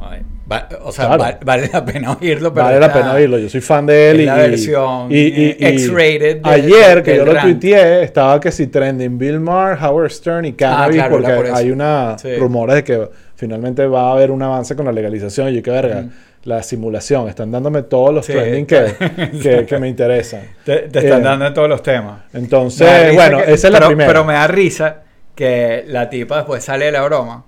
[0.00, 1.22] Ay, va- o sea, Claro.
[1.22, 3.36] va- vale la pena oírlo, pero Vale la pena oírlo.
[3.38, 4.20] Yo soy fan de él.
[4.22, 8.68] y, la versión, y- y- y X-rated Ayer, que yo lo tuiteé, estaba que si
[8.68, 12.36] trending Bill Maher, Howard Stern y Cannabis, claro, era porque por hay una Sí.
[12.36, 15.50] rumores de que finalmente va a haber un avance con la legalización.
[15.50, 16.04] Y yo, qué verga.
[16.44, 17.28] La simulación.
[17.28, 18.32] Están dándome todos los Sí.
[18.32, 18.94] trending que,
[19.42, 20.40] que, que me interesan.
[20.64, 22.22] Te, te están Eh, dando en todos los temas.
[22.32, 24.08] Entonces, bueno, que- esa es la pero, primera.
[24.08, 25.02] Pero me da risa
[25.40, 27.46] que la tipa después sale de la broma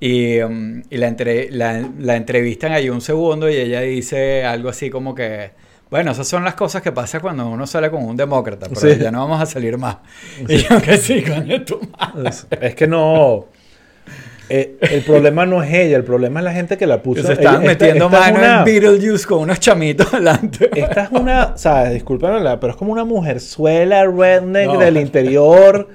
[0.00, 4.70] y, um, y la, entre- la, la entrevistan ahí un segundo y ella dice algo
[4.70, 5.52] así como que,
[5.88, 8.98] bueno, esas son las cosas que pasan cuando uno sale con un demócrata, pero Sí.
[9.00, 9.98] ya no vamos a salir más.
[10.48, 12.28] Y yo que sí, coño, tu madre.
[12.30, 13.46] Es, es que no.
[14.48, 17.22] eh, el problema no es ella, el problema es la gente que la puso.
[17.22, 20.68] Se Ella- esta- metiendo esta es mano una- en Beetlejuice con unos chamitos delante.
[20.74, 21.92] Esta es una, ¿sabes?
[21.94, 24.78] Discúlpame, la- pero es como una mujerzuela redneck No.
[24.80, 25.88] del interior,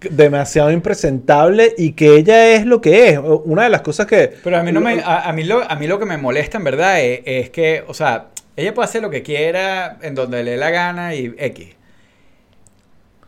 [0.00, 3.18] demasiado impresentable y que ella es lo que es.
[3.18, 4.34] Una de las cosas que...
[4.44, 6.58] Pero a mí, no me, a, a mí lo, a mí lo que me molesta
[6.58, 10.42] en verdad es, es que, o sea, ella puede hacer lo que quiera en donde
[10.42, 11.68] le dé la gana y X.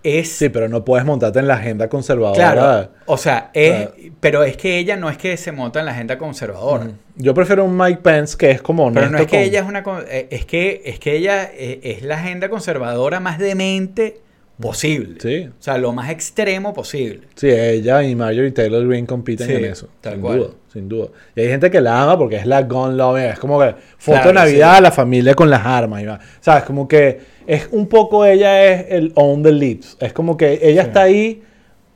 [0.05, 2.53] Es, Sí, pero no puedes montarte en la agenda conservadora.
[2.53, 3.89] claro, o sea, es,
[4.21, 6.93] pero es que ella no es que se monta en la agenda conservadora.
[7.17, 9.67] Yo prefiero un Mike Pence que es como Pero no es que con- ella es
[9.67, 14.21] una, eh, es que, es que ella eh, es la agenda conservadora más demente
[14.61, 15.17] posible.
[15.21, 15.49] Sí.
[15.49, 17.21] O sea, lo más extremo posible.
[17.35, 19.89] Sí, ella y Marjorie Taylor Greene compiten Sí, en eso.
[20.01, 20.39] tal sin cual.
[20.39, 21.09] duda, sin duda.
[21.37, 24.15] Y hay gente que la ama porque es la gun loving, es como que foto
[24.17, 24.83] Claro, de Navidad, sí.
[24.83, 26.03] la familia con las armas.
[26.03, 26.19] Y va.
[26.41, 26.65] ¿Sabes?
[26.65, 29.97] Como que es un poco ella es el own the lips.
[30.01, 30.89] Es como que ella Sí.
[30.89, 31.43] está ahí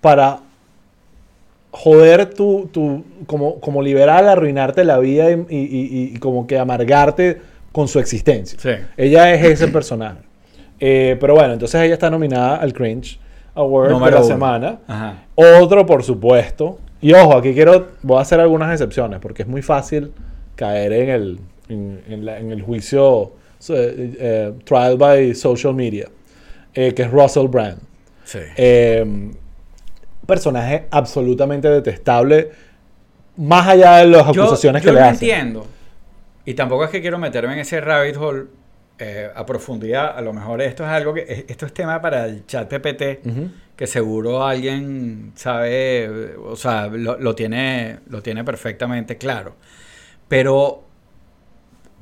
[0.01, 0.41] para
[1.71, 6.59] joder tu, tu como, como liberal, arruinarte la vida y, y- y- y como que
[6.59, 7.39] amargarte
[7.73, 8.59] con su existencia.
[8.61, 8.71] Sí.
[8.97, 10.21] Ella es ese personaje.
[10.85, 13.21] Eh, pero bueno, entonces ella está nominada al Cringe
[13.55, 14.27] Award de Número la uno.
[14.29, 14.79] semana.
[14.89, 15.23] Ajá.
[15.37, 16.81] Otro, por supuesto.
[17.01, 20.13] Y ojo, aquí quiero, voy a hacer algunas excepciones porque es muy fácil
[20.57, 23.33] caer en el, en, en la- en el juicio
[23.69, 26.09] eh, eh, trial by social media,
[26.73, 27.79] que es Russell Brand.
[28.25, 28.39] Sí.
[29.03, 29.37] Un
[30.27, 32.51] personaje absolutamente detestable,
[33.37, 35.29] más allá de las Yo, acusaciones yo que le no hacen.
[35.29, 35.67] entiendo.
[36.45, 38.45] Y tampoco es que quiero meterme en ese rabbit hole
[38.99, 40.17] eh, a profundidad.
[40.17, 41.45] A lo mejor esto es algo que.
[41.49, 43.03] Esto es tema para el chat PPT.
[43.77, 46.35] Que seguro alguien sabe.
[46.45, 49.55] O sea, lo, lo tiene, lo tiene perfectamente claro.
[50.29, 50.85] Pero.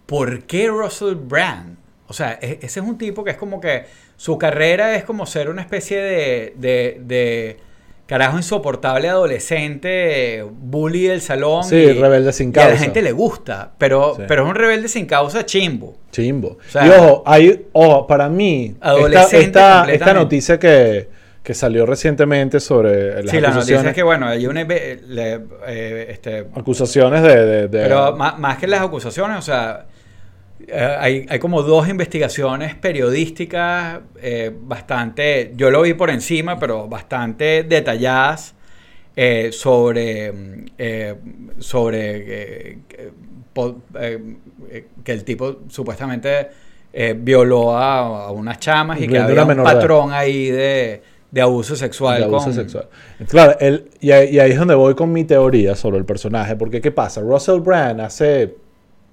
[0.07, 1.77] ¿Por qué Russell Brand?
[2.09, 3.85] O sea, e- ese es un tipo que es como que.
[4.17, 6.55] Su carrera es como ser una especie de.
[6.57, 7.57] de, de
[8.11, 11.63] carajo insoportable adolescente, bully del salón.
[11.63, 12.83] Sí, y- rebelde sin y a la causa.
[12.85, 14.23] gente le gusta, pero, Sí.
[14.27, 15.97] pero es un rebelde sin causa chimbo.
[16.11, 16.59] Chimbo.
[16.71, 21.09] sea, y ojo, hay, ojo, para mí, Adolescente esta, esta noticia que,
[21.43, 24.65] que salió recientemente sobre las sí, la noticia es que, bueno, hay una...
[24.65, 27.47] le- eh, este, acusaciones de...
[27.47, 29.87] de- de- pero más, más que las acusaciones, o sea,
[30.73, 37.65] hay, hay como dos investigaciones periodísticas eh, bastante, yo lo vi por encima, pero bastante
[37.65, 38.55] detalladas
[39.17, 41.15] eh, sobre, mm, eh,
[41.59, 42.01] sobre
[42.73, 43.11] eh, que-
[43.53, 44.19] po- eh,
[44.71, 46.49] eh, que el tipo supuestamente
[46.93, 51.75] eh, violó a, a unas chamas y que había un patrón ahí de, de abuso
[51.77, 52.19] sexual.
[52.19, 52.89] de abuso con- sexual.
[53.29, 56.57] Claro, él, y, ahí, y ahí es donde voy con mi teoría sobre el personaje,
[56.57, 57.21] porque ¿qué pasa?
[57.21, 58.55] Russell Brand hace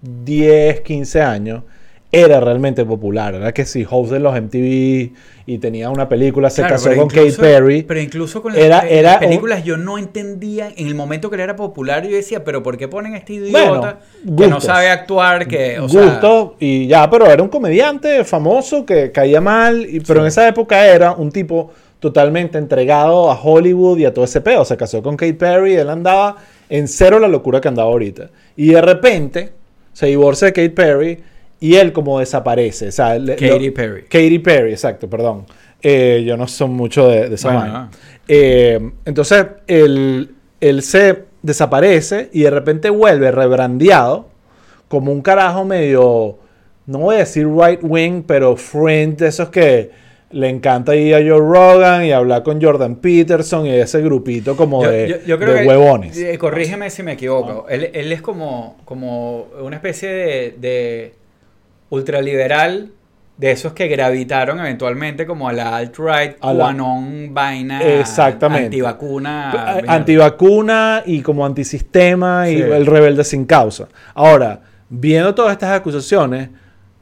[0.02, 1.64] 10, 15 años
[2.10, 5.12] era realmente popular, era que si host de los MTV
[5.46, 7.84] y tenía una película, se Claro, casó con incluso- Perry.
[7.84, 10.96] Pero incluso con las, Era- pe- era las un- películas yo no entendía, en el
[10.96, 14.00] momento que él era popular yo decía, pero ¿por qué ponen a este Bueno, idiota
[14.38, 15.48] que no sabe actuar?
[15.50, 20.00] Que, o sea, gusto y ya, pero era un comediante famoso que caía mal, y,
[20.00, 20.22] pero Sí.
[20.22, 24.64] en esa época era un tipo totalmente entregado a Hollywood y a todo ese peo.
[24.64, 26.38] Se casó con Katy Perry, él andaba
[26.70, 28.30] en cero la locura que andaba ahorita.
[28.56, 29.52] Y de repente
[29.98, 31.18] se divorcia de Katy Perry
[31.60, 32.90] y él como desaparece.
[32.90, 34.04] O sea, le- Katy lo- Perry.
[34.04, 35.46] Katy Perry, exacto, perdón.
[35.82, 37.90] Eh, yo no soy mucho de, de esa Bueno, ah.
[38.28, 44.28] Eh, entonces, él, él se desaparece y de repente vuelve rebrandeado
[44.88, 46.38] como un carajo medio,
[46.86, 49.90] no voy a decir right wing, pero friend de esos que
[50.32, 54.84] le encanta ir a Joe Rogan y hablar con Jordan Peterson y ese grupito como
[54.84, 56.18] yo, de, yo- yo creo de que, huevones.
[56.18, 57.66] eh, corrígeme si me equivoco.
[57.70, 61.14] Él, él es como, como una especie de, de
[61.90, 62.92] ultraliberal
[63.38, 68.66] de esos que gravitaron eventualmente como a la alt-right, QAnon, vaina, Exactamente.
[68.66, 69.80] antivacuna.
[69.88, 72.62] Antivacuna y como antisistema y Sí.
[72.64, 73.88] el rebelde sin causa.
[74.16, 76.50] Ahora, viendo todas estas acusaciones,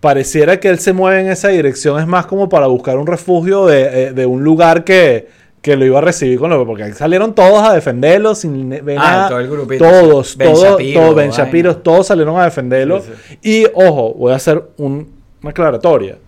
[0.06, 3.66] pareciera que él se mueve en esa dirección, es más como para buscar un refugio
[3.66, 5.28] de, eh, de un lugar que,
[5.64, 9.26] que lo iba a recibir con lo porque ahí salieron todos a defenderlo sin Ah,
[9.28, 10.38] todo el grupito, Todos.
[10.38, 11.44] Ben todos, Shapiro, todos, Ben vaina.
[11.44, 13.02] Shapiro, todos salieron a defenderlo.
[13.02, 15.10] Sí, Y ojo, voy a hacer un-
[15.42, 16.20] una aclaratoria.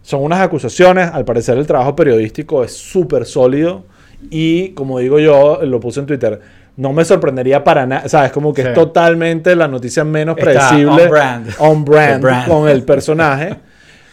[0.00, 3.84] Son unas acusaciones, al parecer el trabajo periodístico es súper sólido
[4.30, 6.40] y como digo yo, lo puse en Twitter,
[6.80, 8.68] no me sorprendería para nada, sabes, como que Sí.
[8.68, 11.48] es totalmente la noticia menos predecible, on brand.
[11.58, 11.84] on
[12.20, 13.56] brand con el personaje,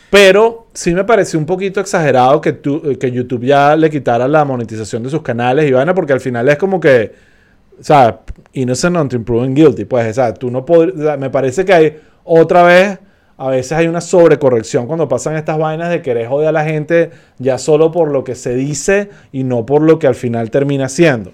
[0.10, 4.46] pero sí me pareció un poquito exagerado que, tu- que YouTube ya le quitara la
[4.46, 7.14] monetización de sus canales y vaina, porque al final es como que,
[7.80, 8.20] o sea,
[8.54, 12.64] innocent until proven guilty, pues, o sea, tú no podrías, me parece que hay otra
[12.64, 13.00] vez,
[13.38, 17.12] a veces hay una sobrecorrección cuando pasan estas vainas de querer joder a la gente
[17.38, 20.90] ya solo por lo que se dice y no por lo que al final termina
[20.90, 21.32] siendo.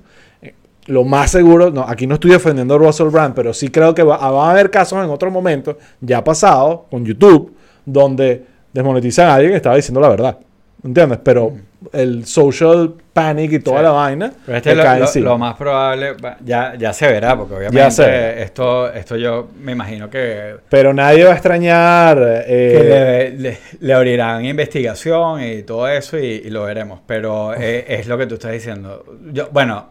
[0.87, 4.03] Lo más seguro, no, aquí no estoy defendiendo a Russell Brand, pero sí creo que
[4.03, 8.43] va, va a haber casos en otros momentos, ya pasado con YouTube, donde
[8.73, 10.37] desmonetizan a alguien que estaba diciendo la verdad.
[10.83, 11.19] ¿Entiendes?
[11.23, 11.53] Pero
[11.93, 13.83] el social panic y toda Sí.
[13.83, 14.77] la vaina Pero este es
[15.21, 19.47] lo, lo- más probable, ya, ya se verá, porque Ya obviamente se esto, esto yo
[19.61, 22.17] me imagino que, Pero nadie va a extrañar.
[22.45, 26.99] eh, que le, le- le abrirán investigación y todo eso y, y lo veremos.
[27.07, 29.05] Pero eh, es lo que tú estás diciendo.
[29.31, 29.87] Yo, bueno,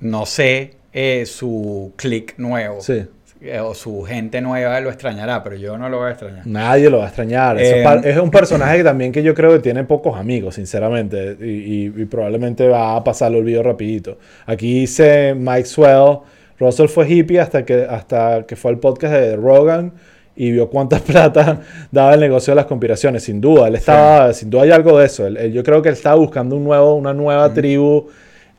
[0.00, 3.04] no sé eh, su click nuevo Sí.
[3.42, 6.46] eh, o su gente nueva lo extrañará, pero yo no lo voy a extrañar.
[6.46, 7.60] Nadie lo va a extrañar.
[7.60, 11.36] Eh, es un personaje que también que yo creo que tiene pocos amigos, sinceramente.
[11.40, 14.18] Y, y- y probablemente va a pasar el olvido rapidito.
[14.46, 16.18] Aquí dice Mike Swell.
[16.58, 19.92] Russell fue hippie hasta que, hasta que fue al podcast de Rogan
[20.34, 21.60] y vio cuánta plata
[21.92, 23.22] daba el negocio de las conspiraciones.
[23.22, 25.26] Sin duda, él estaba, sin duda hay algo de eso.
[25.26, 28.08] Él- él- yo creo que él estaba buscando un nuevo, una nueva tribu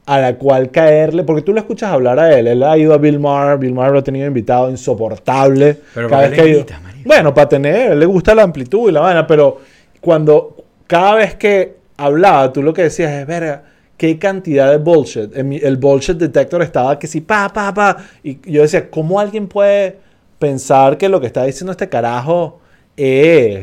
[0.09, 2.47] a la cual caerle, porque tú lo escuchas hablar a él.
[2.47, 5.77] Él ha ido a Bill Maher, Bill Maher lo ha tenido invitado, insoportable.
[5.93, 6.65] Pero cada ¿por vez que ha ido-?
[7.05, 9.59] Bueno, para tener, le gusta la amplitud y la vaina, pero
[10.01, 13.61] cuando cada vez que hablaba, tú lo que decías es, verga,
[13.97, 15.29] qué cantidad de bullshit.
[15.35, 17.97] El bullshit detector estaba que sí, pa, pa, pa.
[18.23, 19.97] Y yo decía, ¿cómo alguien puede
[20.39, 22.59] pensar que lo que está diciendo este carajo
[22.97, 23.59] es,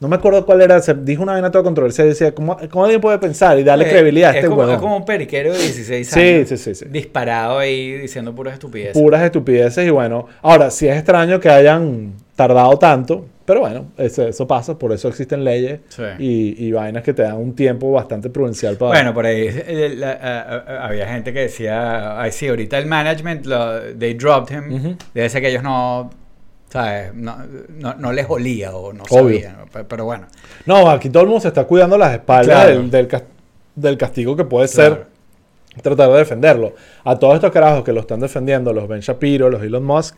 [0.00, 0.80] No me acuerdo cuál era.
[0.80, 3.86] Se dijo una vaina toda controversial y decía, ¿cómo, cómo alguien puede pensar y darle
[3.86, 4.70] Eh, credibilidad a es este huevón?
[4.74, 6.48] Es como un periquero de 16 Sí, años.
[6.48, 6.84] sí, sí, sí.
[6.88, 8.92] Disparado ahí diciendo puras estupideces.
[9.00, 10.26] Puras estupideces y bueno.
[10.42, 15.08] Ahora, sí es extraño que hayan tardado tanto, pero bueno, eso, eso pasa, por eso
[15.08, 16.02] existen leyes Sí.
[16.20, 18.92] y, y vainas que te dan un tiempo bastante prudencial para...
[18.92, 20.42] Bueno, por ahí eh, la- a-
[20.82, 24.96] a- había gente que decía, ay sí, ahorita el management, lo, they dropped him, Ujú.
[25.14, 26.08] debe ser que ellos no,
[26.68, 27.14] ¿sabes?
[27.14, 27.36] No,
[27.78, 29.40] no, no les olía o no Obvio.
[29.40, 29.56] sabían,
[29.88, 30.26] pero bueno.
[30.66, 32.70] No, aquí todo el mundo se está cuidando las espaldas Claro.
[32.82, 33.08] del, del
[33.74, 34.94] del castigo que puede Claro.
[34.96, 36.74] ser tratar de defenderlo.
[37.04, 40.16] A todos estos carajos que lo están defendiendo, los Ben Shapiro, los Elon Musk,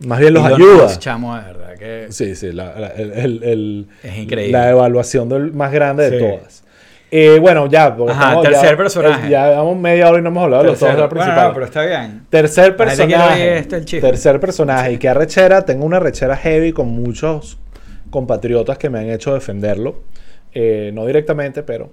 [0.00, 0.82] más bien los Elon ayuda.
[0.84, 4.52] Musk, chamo, de verdad que Sí, sí, la, la- el- el- el- es increíble.
[4.58, 6.64] la evaluación del más grande de todas.
[7.10, 9.30] Eh, bueno, ya, porque Ajá, estamos- tercer ya, personaje.
[9.30, 11.48] Ya llevamos media hora y no hemos hablado de los dos la Bueno, principal.
[11.48, 12.26] no, pero está bien.
[12.30, 13.58] Tercer personaje.
[13.58, 14.08] el chisme.
[14.08, 14.92] Tercer personaje.
[14.92, 15.62] Y qué arrechera.
[15.64, 17.58] Tengo una arrechera heavy con muchos
[18.10, 20.00] compatriotas que me han hecho defenderlo.
[20.52, 21.90] Eh, no directamente, pero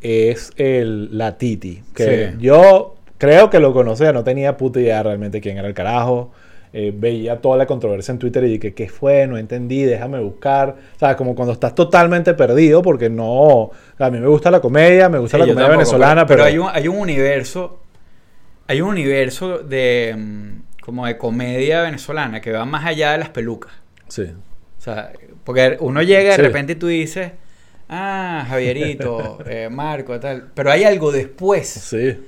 [0.00, 1.82] es el la Titi.
[1.94, 2.36] Que Sí.
[2.38, 6.32] yo creo que lo conocía, no tenía puta idea realmente quién era el carajo.
[6.74, 9.26] Eh, veía toda la controversia en Twitter y dije, ¿qué fue?
[9.26, 10.74] No entendí, déjame buscar.
[10.96, 13.70] O sea, como cuando estás totalmente perdido, porque no.
[13.98, 16.38] A mí me gusta la comedia, me gusta Sí, la comedia tampoco, venezolana, pero.
[16.38, 17.82] pero, hay, un, hay un universo,
[18.66, 23.28] hay un universo de mm, como de comedia venezolana que va más allá de las
[23.28, 23.72] pelucas.
[24.08, 24.22] Sí.
[24.78, 25.12] O sea,
[25.44, 26.42] porque uno llega de Sí.
[26.42, 27.32] repente y tú dices,
[27.90, 30.50] ah, Javierito, eh, Marco, tal.
[30.54, 31.68] Pero hay algo después.
[31.68, 32.18] Sí.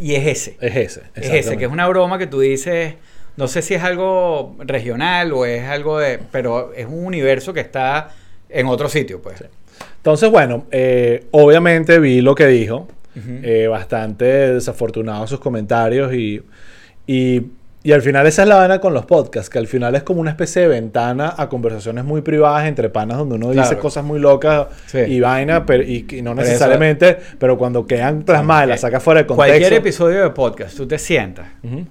[0.00, 0.56] y es ese.
[0.60, 1.02] Es ese.
[1.14, 2.94] Es ese, que es una broma que tú dices,
[3.36, 7.60] no sé si es algo regional o es algo de, pero es un universo que
[7.60, 8.10] está
[8.48, 9.44] en otro sitio, pues.
[9.96, 12.88] Entonces, bueno, eh, obviamente vi lo que dijo.
[13.16, 16.42] Eh, bastante desafortunado sus comentarios y,
[17.06, 17.42] y,
[17.84, 20.20] y al final esa es la vaina con los podcasts, que al final es como
[20.20, 24.18] una especie de ventana a conversaciones muy privadas entre panas donde uno dice cosas muy
[24.18, 24.98] locas Sí.
[24.98, 29.00] y vaina, pero, y, y no Pero necesariamente, pero cuando quedan plasmadas y las sacas
[29.00, 29.48] fuera de contexto.
[29.52, 31.86] Cualquier episodio de podcast, tú te sientas Ujú.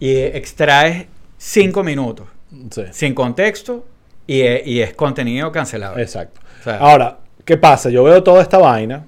[0.00, 1.06] Y extraes
[1.36, 2.26] cinco minutos
[2.70, 3.84] Sí, sin contexto
[4.26, 6.02] y, e- y es contenido cancelable.
[6.02, 6.40] exacto.
[6.60, 7.90] O sea, Ahora, ¿qué pasa?
[7.90, 9.04] Yo veo toda esta vaina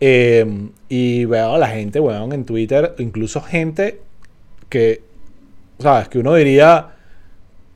[0.00, 0.46] eh,
[0.88, 4.00] y veo a la gente, weón, en Twitter, incluso gente
[4.68, 5.02] que,
[5.78, 6.08] ¿sabes?
[6.08, 6.88] Que uno diría,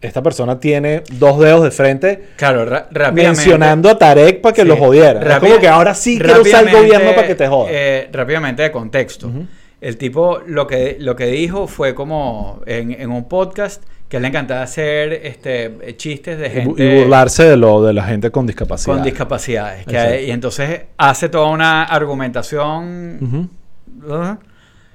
[0.01, 3.23] esta persona tiene dos dedos de frente claro, ra- rápidamente.
[3.41, 4.69] mencionando a Tarek para que Sí.
[4.69, 5.21] lo jodiera.
[5.35, 7.69] Es como que ahora sí quiero usar el gobierno para que te joda.
[7.73, 9.31] eh, rápidamente de contexto.
[9.81, 14.29] El tipo lo que, lo que dijo fue como en, en un podcast que le
[14.29, 18.95] encantaba hacer este, chistes de gente y burlarse de lo de la gente con discapacidad.
[18.97, 19.85] con discapacidades.
[19.87, 20.15] que Exacto.
[20.15, 23.51] hay- y entonces hace toda una argumentación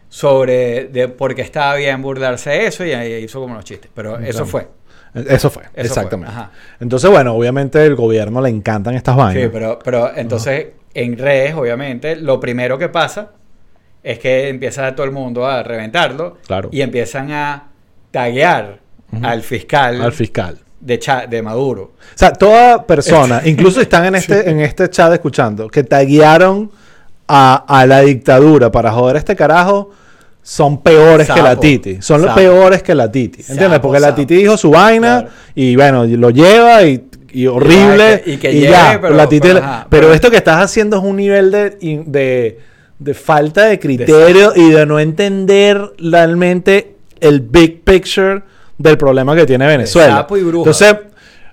[0.10, 3.89] sobre de por qué estaba bien burlarse de eso y ahí hizo como los chistes.
[3.93, 4.67] Pero eso fue.
[5.13, 6.34] Eso fue, Eso fue, exactamente.
[6.80, 9.43] Entonces, bueno, obviamente el gobierno le encantan estas vainas.
[9.43, 13.30] Sí, pero, pero entonces en redes, obviamente, lo primero que pasa
[14.04, 16.70] es que empieza todo el mundo a reventarlo Claro.
[16.72, 17.70] y empiezan a
[18.12, 18.80] taguear
[19.22, 20.60] al fiscal Al fiscal.
[20.80, 21.82] de, Cha- de Maduro.
[21.84, 26.72] O sea, toda persona, incluso están en este, en este chat escuchando, que taguearon
[27.28, 29.92] a, a la dictadura para joder a este carajo,
[30.42, 31.56] son peores que la.
[31.58, 32.02] Titi.
[32.02, 33.39] Son los peores que la Titi.
[33.39, 33.70] ¿Entiendes?
[33.70, 34.13] Sapo, Porque la.
[34.13, 35.36] Titi dijo su vaina Claro.
[35.56, 38.22] y bueno, lo lleva y, y horrible.
[38.26, 39.00] Y que- y que y lleve, ya.
[39.02, 41.70] pero- la Titi- pero, ajá, pero pero- esto que estás haciendo es un nivel de,
[42.06, 42.60] de,
[43.04, 48.44] de falta de criterio y de no entender realmente el big picture
[48.78, 50.18] del problema que tiene Venezuela.
[50.18, 50.70] sapo y bruja.
[50.70, 50.96] Entonces,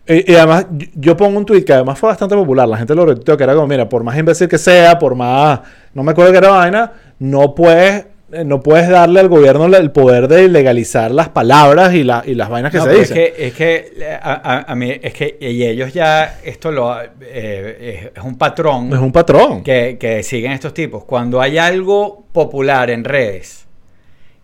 [0.06, 2.68] y, y además, yo, pongo un tweet que además fue bastante popular.
[2.68, 5.60] La gente lo retuiteó, que era como, mira, por más imbécil que sea, por más,
[5.94, 8.09] no me acuerdo qué era vaina, no puedes, eh,
[8.44, 12.48] no puedes darle al gobierno el poder de ilegalizar las palabras y, la, y las
[12.48, 13.18] vainas que No, se dicen.
[13.18, 18.12] Es que, es que eh, a, mí, es que y ellos ya, esto lo, eh,
[18.14, 19.62] es un patrón Es un patrón.
[19.62, 21.04] que, que siguen estos tipos.
[21.04, 23.66] Cuando hay algo popular en redes,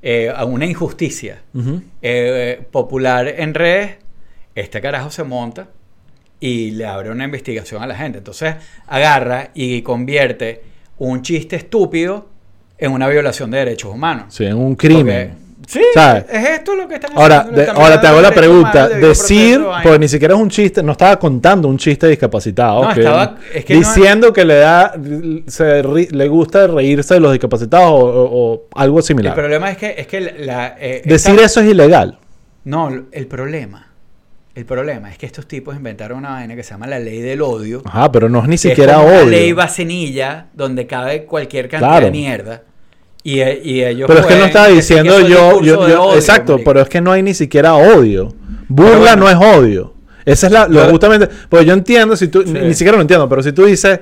[0.09, 1.43] eh, una injusticia
[2.01, 3.97] eh, popular en redes,
[4.55, 5.69] este carajo se monta
[6.39, 8.19] y le abre una investigación a la gente.
[8.19, 8.55] Entonces
[8.87, 10.63] agarra y convierte
[10.99, 12.29] un chiste estúpido
[12.79, 14.27] en una violación de derechos humanos.
[14.29, 15.35] Sí, en un crimen.
[15.35, 16.25] Porque- sí, ¿Sabes?
[16.31, 18.89] es esto lo que están Ahora, haciendo, de- ahora te hago la pregunta.
[18.89, 22.85] Decir, porque ni siquiera es un chiste, no estaba contando un chiste discapacitado.
[22.85, 24.93] No, que- estaba- es que no- diciendo que le da,
[25.47, 29.35] se le gusta reírse de los discapacitados o, o- o algo El similar.
[29.35, 32.19] problema es que, es que la, eh, Decir esta- eso es ilegal.
[32.65, 33.89] No, el problema.
[34.57, 37.43] El problema es que estos tipos inventaron una vaina que se llama la ley del
[37.43, 37.83] odio.
[37.85, 39.27] Ajá, pero no es ni que es siquiera como una odio.
[39.31, 42.07] ley vacenilla donde cabe cualquier cantidad Claro.
[42.07, 42.63] de mierda.
[43.23, 46.71] Y, eh, y ellos Pero es que no estaba diciendo yo, yo, odio, exacto, marico.
[46.71, 48.35] pero es que no hay ni siquiera odio.
[48.69, 49.17] Burla bueno.
[49.17, 49.93] no es odio.
[50.25, 53.29] Esa es la, lo justamente, pues yo entiendo, si tú, ni, ni siquiera lo entiendo,
[53.29, 54.01] pero si tú dices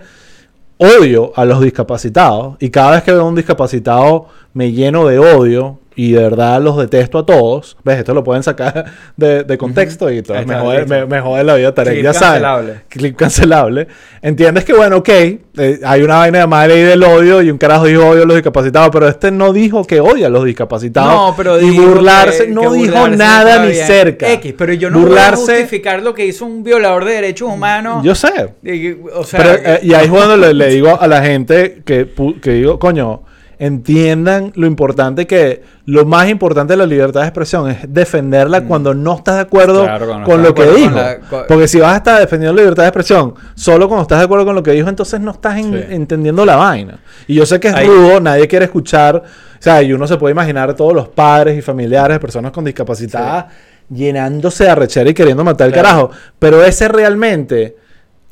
[0.77, 5.19] odio a los discapacitados y cada vez que veo a un discapacitado me lleno de
[5.19, 8.85] odio y de verdad los detesto a todos, ves, esto lo pueden sacar
[9.17, 12.13] de, de contexto y todo, me, jode, me, me jode la vida Tarek, Clip ya
[12.13, 12.43] sabes.
[12.43, 12.81] cancelable.
[12.89, 13.89] Clip cancelable.
[14.23, 17.59] Entiendes que, bueno, ok, eh, hay una vaina de madre ahí del odio y un
[17.59, 21.13] carajo dijo odio a los discapacitados, pero este no dijo que odia a los discapacitados.
[21.13, 23.87] No, pero y burlarse, que- no que dijo nada ni bien.
[23.87, 24.33] cerca.
[24.33, 28.03] X, pero yo no burlarse, justificar lo que hizo un violador de derechos humanos.
[28.03, 28.55] yo sé.
[28.63, 31.83] Y- O sea, Pero, eh, y ahí es cuando le, le digo a la gente
[31.85, 32.09] que,
[32.43, 33.23] que digo, coño,
[33.67, 38.95] entiendan lo importante que lo más importante de la libertad de expresión es defenderla cuando
[38.95, 39.87] no estás de acuerdo Mm.
[39.87, 40.95] Claro, con lo que dijo.
[40.95, 44.19] la- con- Porque si vas a estar defendiendo la libertad de expresión solo cuando estás
[44.19, 45.85] de acuerdo con lo que dijo, entonces no estás en- Sí.
[45.91, 46.99] entendiendo la vaina.
[47.27, 49.23] Y yo sé que es Ahí- rudo, nadie quiere escuchar, o
[49.63, 52.65] sea, y uno se puede imaginar a todos los padres y familiares de personas con
[52.65, 53.47] discapacidad
[53.91, 55.89] llenándose de arrechera y queriendo matar el Claro.
[55.89, 56.11] carajo.
[56.39, 57.77] Pero ese realmente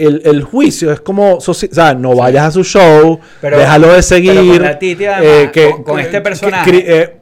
[0.05, 4.03] el, el juicio es como, o sea, no vayas a su show, Pero- déjalo de
[4.03, 4.33] seguir.
[4.35, 6.71] pero con la Titi, además, con- con este que- personaje.
[6.71, 7.17] cri- eh,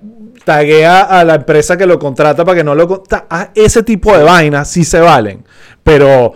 [0.44, 3.02] taguea a la empresa que lo contrata para que no lo...
[3.28, 5.44] ah, ese tipo de vainas sí se valen.
[5.84, 6.32] Pero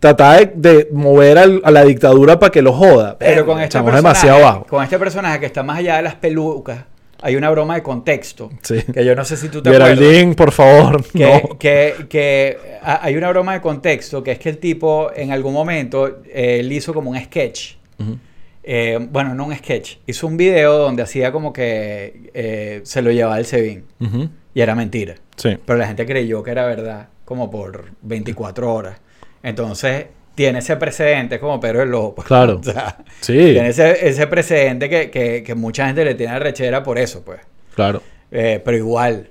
[0.00, 3.16] tratar de, de mover al- a la dictadura para que lo joda.
[3.18, 4.64] Pero con este personaje, demasiado bajo.
[4.66, 6.78] con este personaje que está más allá de las pelucas,
[7.20, 8.50] hay una broma de contexto.
[8.62, 8.82] Sí.
[8.92, 9.98] Que yo no sé si tú te acuerdas.
[9.98, 11.04] Geraldine, por favor.
[11.12, 11.58] Que, no.
[11.58, 15.52] que, que a- hay una broma de contexto que es que el tipo en algún
[15.52, 17.74] momento eh, él hizo como un sketch.
[18.62, 19.96] Eh, bueno, no un sketch.
[20.06, 23.84] Hizo un video donde hacía como que eh, se lo llevaba el Sebin.
[24.54, 25.14] Y era mentira.
[25.36, 25.56] Sí.
[25.64, 29.00] Pero la gente creyó que era verdad como por 24 horas.
[29.42, 30.06] Entonces
[30.38, 32.14] tiene ese precedente como Pedro el Lobo.
[32.14, 32.58] Claro.
[32.60, 36.84] O sea, Sí, tiene ese, ese precedente que, que, que mucha gente le tiene rechera
[36.84, 37.40] por eso, pues.
[37.74, 38.00] claro.
[38.30, 39.26] Eh, pero igual,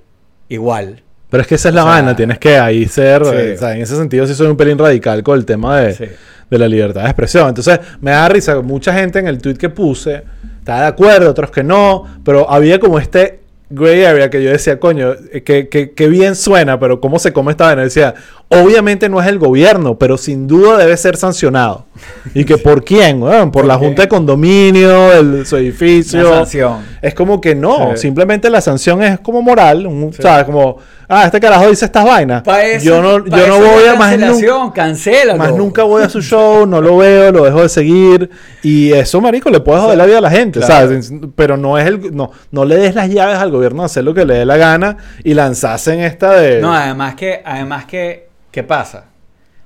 [0.50, 1.02] igual.
[1.30, 3.32] Pero es que esa es la vaina, tienes que ahí ser, Sí.
[3.34, 5.94] eh, o sea, en ese sentido sí soy un pelín radical con el tema de,
[5.94, 6.06] Sí.
[6.50, 7.48] de la libertad de expresión.
[7.48, 10.24] Entonces, me da risa, mucha gente en el tweet que puse
[10.60, 14.80] está de acuerdo, otros que no, pero había como este gray area que yo decía,
[14.80, 17.84] coño, eh, que, que, que bien suena, pero ¿cómo se come esta vaina?
[17.84, 18.16] Decía,
[18.50, 21.87] obviamente no es el gobierno, pero sin duda debe ser sancionado.
[22.34, 23.20] ¿Y que por quién?
[23.20, 23.86] Bueno, por ¿Por la qué?
[23.86, 26.28] junta de condominio, el, su edificio.
[26.28, 26.86] Una sanción.
[27.02, 28.02] Es como que no, Sí.
[28.04, 30.22] simplemente la sanción es como moral, un- Sí.
[30.22, 30.46] ¿sabes?
[30.46, 32.44] Como, ah, este carajo dice estas vainas.
[32.48, 34.74] Eso- yo no, yo no voy a más nunca.
[34.74, 35.38] cancélalo.
[35.38, 38.30] Más nunca voy a su show, no lo veo, lo dejo de seguir.
[38.64, 40.74] Y eso, marico, le puede joder la vida a la gente, Claro.
[40.88, 41.12] ¿sabes?
[41.36, 42.16] Pero no es el...
[42.16, 44.58] No, no le des las llaves al gobierno a hacer lo que le dé la
[44.58, 46.62] gana y lanzarse en esta de...
[46.62, 49.06] No, además que, además que, ¿qué pasa?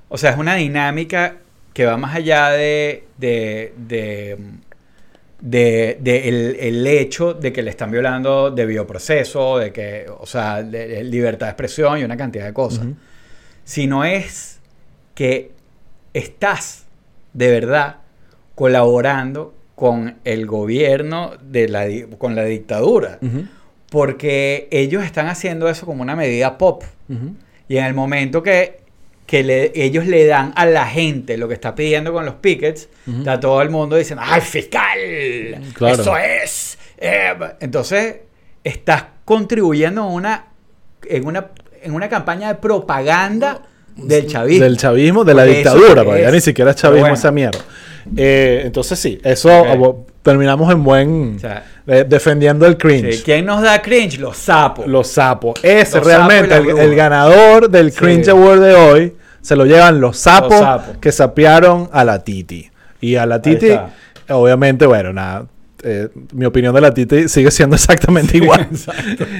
[0.08, 1.36] O sea, es una dinámica
[1.72, 4.36] que va más allá de, de, de,
[5.40, 10.26] de- de el, el hecho de que le están violando debido proceso, de que, o
[10.26, 12.84] sea, de- de libertad de expresión y una cantidad de cosas.
[12.84, 12.94] Ujú.
[13.64, 14.60] Sino es
[15.14, 15.52] que
[16.14, 16.84] estás
[17.32, 17.96] de verdad
[18.54, 21.86] colaborando con el gobierno de la,
[22.18, 23.18] con la dictadura.
[23.90, 26.82] Porque ellos están haciendo eso como una medida pop.
[27.68, 28.80] Y en el momento que,
[29.26, 32.88] que le- ellos le dan a la gente lo que está pidiendo con los pickets,
[33.06, 33.18] Ujú.
[33.20, 34.98] está todo el mundo diciendo, ¡ay, fiscal!
[35.74, 36.02] Claro.
[36.02, 36.78] ¡Eso es!
[36.98, 37.32] eh".
[37.60, 38.16] Entonces,
[38.64, 40.46] estás contribuyendo en una,
[41.08, 41.46] en una,
[41.82, 43.62] en una campaña de propaganda
[43.96, 44.64] del chavismo.
[44.64, 47.14] Del chavismo, de la dictadura, porque ya ni siquiera es chavismo bueno.
[47.14, 47.58] esa mierda.
[48.16, 51.36] Eh, entonces sí, eso terminamos en buen...
[51.36, 53.16] O sea, eh, defendiendo el cringe.
[53.16, 54.18] sí, ¿Quién nos da cringe?
[54.18, 54.86] Los sapos.
[54.86, 55.58] Los sapos.
[55.62, 57.98] Ese Los realmente, sapos el, ganador del Sí.
[57.98, 60.96] Cringe Award de hoy, se lo llevan los sapos, Los sapos.
[61.00, 62.70] que sapearon a la Titi.
[63.00, 63.70] Y a la Titi,
[64.28, 65.46] obviamente, bueno, nada.
[65.82, 68.68] eh, mi opinión de la Titi sigue siendo exactamente igual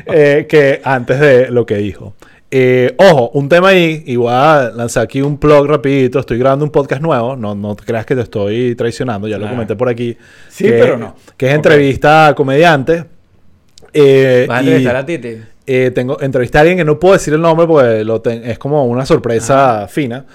[0.07, 2.15] eh, que antes de lo que dijo.
[2.55, 6.19] Eh, ojo, un tema ahí, y voy a lanzar aquí un plug rapidito.
[6.19, 7.35] Estoy grabando un podcast nuevo.
[7.35, 10.17] No, no creas que te estoy traicionando, ya lo comenté por aquí.
[10.51, 11.17] Sí, que- pero no.
[11.39, 13.05] Que es entrevista a comediante.
[13.95, 15.37] Eh, ¿Vas a y- entrevistar a Titi?
[15.67, 18.59] eh, tengo entrevisté a alguien que no puedo decir el nombre porque lo ten- es
[18.59, 20.27] como una sorpresa fina.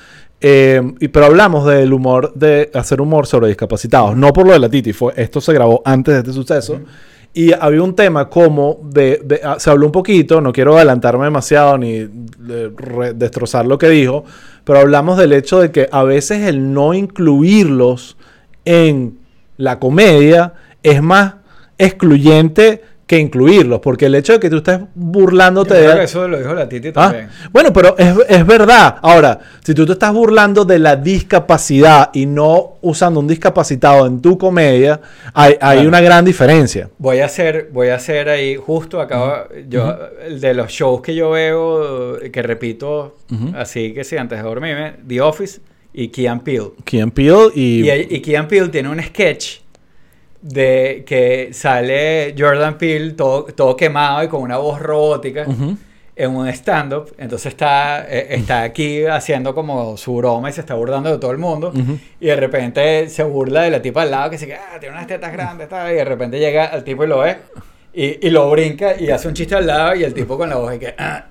[0.42, 4.18] Eh, y- pero hablamos del humor, de hacer humor sobre discapacitados.
[4.18, 6.80] No por lo de la Titi, fue, esto se grabó antes de este suceso.
[7.38, 11.78] Y había un tema como de, ah, se habló un poquito, no quiero adelantarme demasiado
[11.78, 12.04] ni
[12.76, 14.26] re- destrozar lo que dijo,
[14.64, 18.18] pero hablamos del hecho de que a veces el no incluirlos
[18.66, 19.20] en
[19.58, 21.36] la comedia es más
[21.78, 25.98] excluyente que incluirlos, porque el hecho de que tú estés burlándote Yo creo de...
[26.00, 27.30] que eso lo dijo la Titi Ah, también.
[27.54, 28.98] Bueno, pero es, es verdad.
[29.02, 34.22] Ahora, si tú te estás burlando de la discapacidad y no usando un discapacitado en
[34.22, 35.00] tu comedia,
[35.34, 36.90] hay, hay una gran diferencia.
[36.98, 39.36] Voy a hacer, voy a hacer ahí, justo acabo,
[39.70, 39.98] yo,
[40.28, 43.16] el de los shows que yo veo, que repito,
[43.56, 45.62] así que sí, antes de dormirme, The Office
[45.94, 46.72] y Key and Peele.
[46.84, 47.90] Key Peele y...
[47.90, 49.62] Y, y Key and Peele tiene un sketch
[50.48, 55.46] de que sale Jordan Peele todo, todo quemado y con una voz robótica
[56.16, 57.14] en un stand-up.
[57.18, 61.32] Entonces está, eh, está aquí haciendo como su broma y se está burlando de todo
[61.32, 61.74] el mundo.
[62.20, 64.96] Y de repente se burla de la tipa al lado que dice que ah, tiene
[64.96, 65.68] unas tetas grandes.
[65.68, 67.38] tal, Y de repente llega al tipo y lo ve.
[67.94, 69.96] Y, y lo brinca y hace un chiste al lado.
[69.96, 71.26] Y el tipo con la voz y que ah,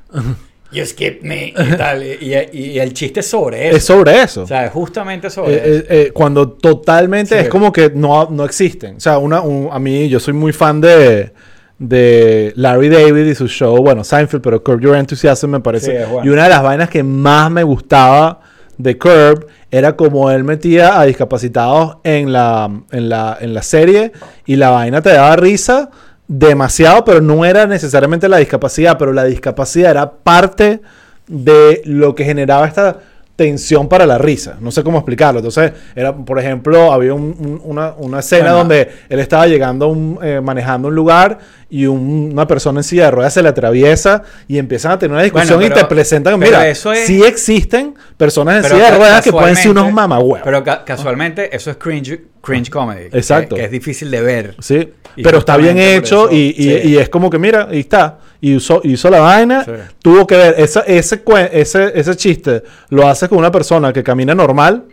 [0.72, 1.48] You skipped me.
[1.56, 2.02] Y, tal.
[2.02, 3.76] Y, y- y el chiste es sobre eso.
[3.76, 4.42] Es sobre eso.
[4.42, 5.68] O sea, es justamente sobre Eh, eso.
[5.78, 7.42] eh, eh, cuando totalmente Sí.
[7.44, 8.96] es como que no, no existen.
[8.96, 11.32] O sea, una, un- a mí yo soy muy fan de,
[11.78, 15.90] de Larry David y su show, bueno, Seinfeld, pero Curb Your Enthusiasm me parece.
[15.92, 16.26] Sí, es bueno.
[16.26, 18.40] Y una de las vainas que más me gustaba
[18.78, 24.12] de Curb era como él metía a discapacitados en la, en la, en la serie
[24.46, 25.90] y la vaina te daba risa
[26.29, 30.81] demasiado, pero no era necesariamente la discapacidad, pero la discapacidad era parte
[31.29, 32.99] de lo que generaba esta
[33.37, 34.57] tensión para la risa.
[34.61, 35.41] No sé cómo explicarlo.
[35.41, 38.59] Entonces, era, por ejemplo, había un- un- una, una escena Bueno.
[38.59, 43.05] donde él estaba llegando, un, eh, manejando un lugar y un- una persona en silla
[43.05, 46.39] de ruedas se le atraviesa y empiezan a tener una discusión Bueno, y te presentan,
[46.41, 49.93] mira, eso es- sí existen personas en Pero silla de ruedas que pueden ser unos
[49.93, 50.41] mamagüevos.
[50.43, 53.07] Pero ca- casualmente eso es cringe, cringe comedy.
[53.12, 53.57] Exacto.
[53.57, 54.55] Que, es difícil de ver.
[54.61, 56.88] Sí, Y pero está bien hecho y, y- sí.
[56.90, 58.18] y es como que, mira, ahí está.
[58.40, 59.72] Y hizo, hizo la vaina, Sí.
[60.03, 61.22] tuvo que ver, esa- ese,
[61.53, 64.84] ese, ese chiste lo hace con una persona que camina normal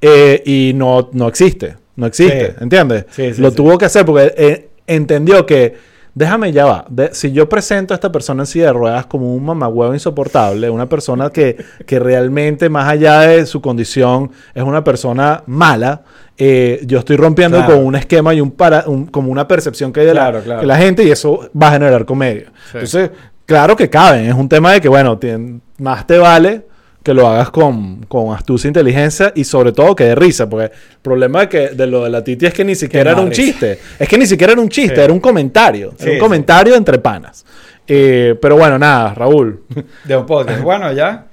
[0.00, 1.76] eh, y no, no existe.
[1.96, 2.56] No existe, Sí.
[2.60, 3.06] ¿entiendes?
[3.10, 5.74] Sí, sí, lo tuvo que hacer porque eh, entendió que,
[6.14, 9.34] déjame ya va, de- si yo presento a esta persona en silla de ruedas como
[9.34, 11.56] un mamagüevo insoportable, una persona que,
[11.86, 16.02] que realmente más allá de su condición es una persona mala,
[16.36, 17.76] eh, yo estoy rompiendo Claro.
[17.76, 20.44] con un esquema y un para, un- como una percepción que hay de, Claro, la,
[20.44, 20.60] claro.
[20.60, 22.46] que la gente y eso va a generar comedia.
[22.70, 22.74] Sí.
[22.74, 23.10] Entonces,
[23.46, 26.66] claro que caben, es un tema de que, bueno, tien- más te vale
[27.02, 30.66] que lo hagas con, con astucia e inteligencia y sobre todo que de risa, porque
[30.66, 30.70] el
[31.00, 33.30] problema de, que, de lo de la Titi es que ni siquiera no era un
[33.30, 33.42] risa.
[33.42, 35.00] chiste, es que ni siquiera era un chiste, Sí.
[35.00, 36.20] era un comentario, Sí, era un sí.
[36.20, 37.44] comentario entre panas.
[37.86, 39.62] Eh, pero bueno, nada, Raúl,
[40.04, 40.60] De un podcast.
[40.62, 41.24] Bueno, ya.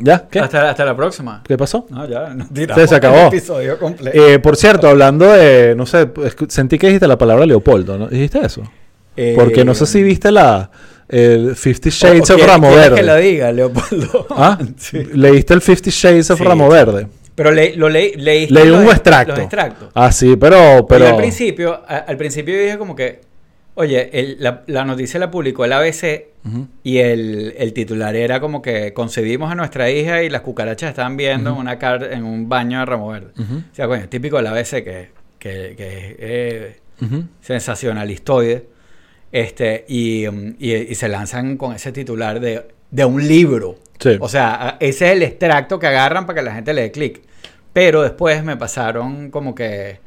[0.00, 0.26] ¿ya?
[0.28, 0.40] ¿Qué?
[0.40, 1.42] Hasta, hasta la próxima.
[1.46, 1.86] ¿Qué pasó?
[1.90, 2.34] No, ya.
[2.52, 3.18] Tiramos se acabó.
[3.18, 4.18] el episodio completo.
[4.18, 6.08] Eh, por cierto, hablando de, no sé,
[6.48, 8.08] sentí que dijiste la palabra Leopoldo, ¿no?
[8.08, 8.62] ¿Dijiste eso?
[9.16, 10.70] Eh, Porque no sé si viste la
[11.16, 12.96] el Fifty Shades o- o of Ramo Verde.
[12.96, 14.26] que la diga, Leopoldo.
[14.30, 14.58] ¿Ah?
[14.76, 15.02] Sí.
[15.12, 16.44] ¿Leíste el Fifty Shades of Sí.
[16.44, 17.06] Ramo Verde?
[17.34, 19.32] Pero le, lo leí, leíste Leí un ex- extracto.
[19.32, 19.88] Los extractos.
[19.94, 20.86] Ah, sí, pero...
[20.88, 21.04] pero...
[21.06, 23.20] Yo al principio, a- al principio dije como que,
[23.74, 26.26] oye, el- la, la noticia la publicó el ABC
[26.84, 31.16] y el, el titular era como que concebimos a nuestra hija y las cucarachas estaban
[31.16, 33.32] viendo en, una car- en un baño de Ramo Verde.
[33.38, 35.08] O sea, coño, típico del ABC que,
[35.38, 36.76] que, que es eh,
[37.40, 38.66] sensacionalistoide.
[39.34, 43.80] Este, y, um, y- y se lanzan con ese titular de, de un libro.
[43.98, 44.10] Sí.
[44.20, 47.20] O sea, ese es el extracto que agarran para que la gente le dé clic.
[47.72, 49.98] Pero después me pasaron como que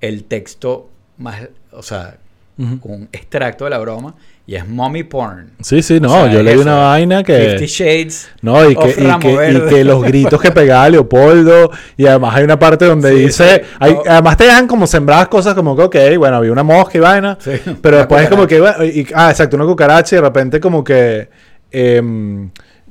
[0.00, 2.16] el texto más, o sea,
[2.58, 4.14] Un extracto de la broma
[4.46, 5.52] y es mommy porn.
[5.60, 7.56] Sí, sí, no, O sea, yo leí una vaina que...
[7.58, 8.28] Fifty Shades.
[8.42, 9.68] No, y que, of y, Ramo que, y Verde.
[9.70, 13.70] que los gritos que pegaba Leopoldo, y además hay una parte donde Sí, dice, sí,
[13.80, 14.02] hay- no.
[14.06, 17.38] además te dejan como sembradas cosas como que, ok, bueno, había una mosca y vaina,
[17.40, 18.78] Sí, pero después es como que, cucaracha.
[18.78, 21.30] bueno, y- ah, exacto, una cucaracha y de repente como que
[21.70, 22.50] em,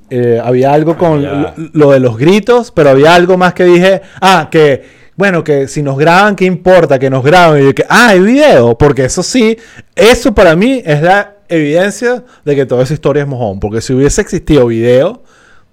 [0.09, 4.01] eh, había algo con lo, lo de los gritos, pero había algo más que dije,
[4.21, 5.00] ah, que...
[5.15, 6.97] Bueno, que si nos graban, ¿qué importa?
[6.97, 7.61] Que nos graben.
[7.63, 8.77] Y yo que, ah, hay video.
[8.77, 9.57] Porque eso sí,
[9.95, 13.59] eso para mí es la evidencia de que toda esa historia es mojón.
[13.59, 15.23] Porque si hubiese existido video,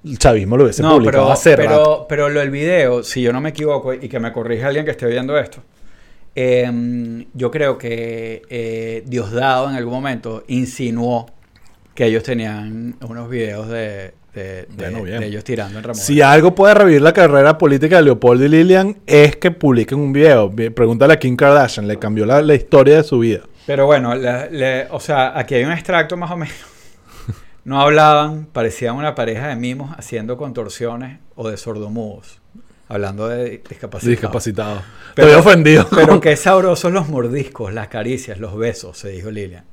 [0.04, 1.68] el chavismo lo hubiese No, publicado pero, hace rato.
[1.68, 4.84] pero, pero lo del video, si yo no me equivoco, y que me corrija alguien
[4.84, 5.62] que esté viendo esto,
[6.34, 11.26] em, yo creo que eh, Diosdado en algún momento insinuó
[11.94, 15.96] que ellos tenían unos videos de, de, Bueno, de ellos tirando en Ramón.
[16.00, 20.12] Si algo puede revivir la carrera política de Leopoldo y Lilian es que publiquen un
[20.12, 20.48] video.
[20.48, 23.40] Vi- Pregúntale a Kim Kardashian, le cambió la, la historia de su vida.
[23.66, 26.54] Pero bueno, le- le- o sea, aquí hay un extracto más o menos.
[27.64, 32.40] No hablaban, parecían una pareja de mimos haciendo contorsiones o de sordomudos,
[32.88, 34.10] hablando de discapacidad.
[34.10, 34.80] Discapacitado.
[35.14, 35.86] Pero- Estoy ofendido.
[35.94, 39.64] Pero qué sabrosos los mordiscos, las caricias, los besos, se dijo Lilian.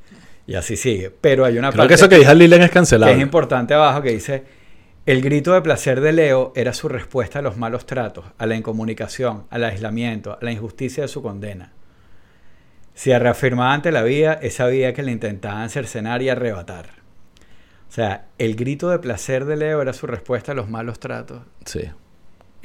[0.47, 1.09] Y así sigue.
[1.09, 3.11] Pero hay una Creo parte que eso que dijo Lilian es cancelado.
[3.11, 4.43] es importante abajo que dice,
[5.05, 8.55] el grito de placer de Leo era su respuesta a los malos tratos, a la
[8.55, 11.73] incomunicación, al aislamiento, a la injusticia de su condena.
[12.93, 16.85] se reafirmaba ante la vida esa vida que le intentaban cercenar y arrebatar.
[17.89, 21.41] O sea, el grito de placer de Leo era su respuesta a los malos tratos.
[21.65, 21.81] Sí.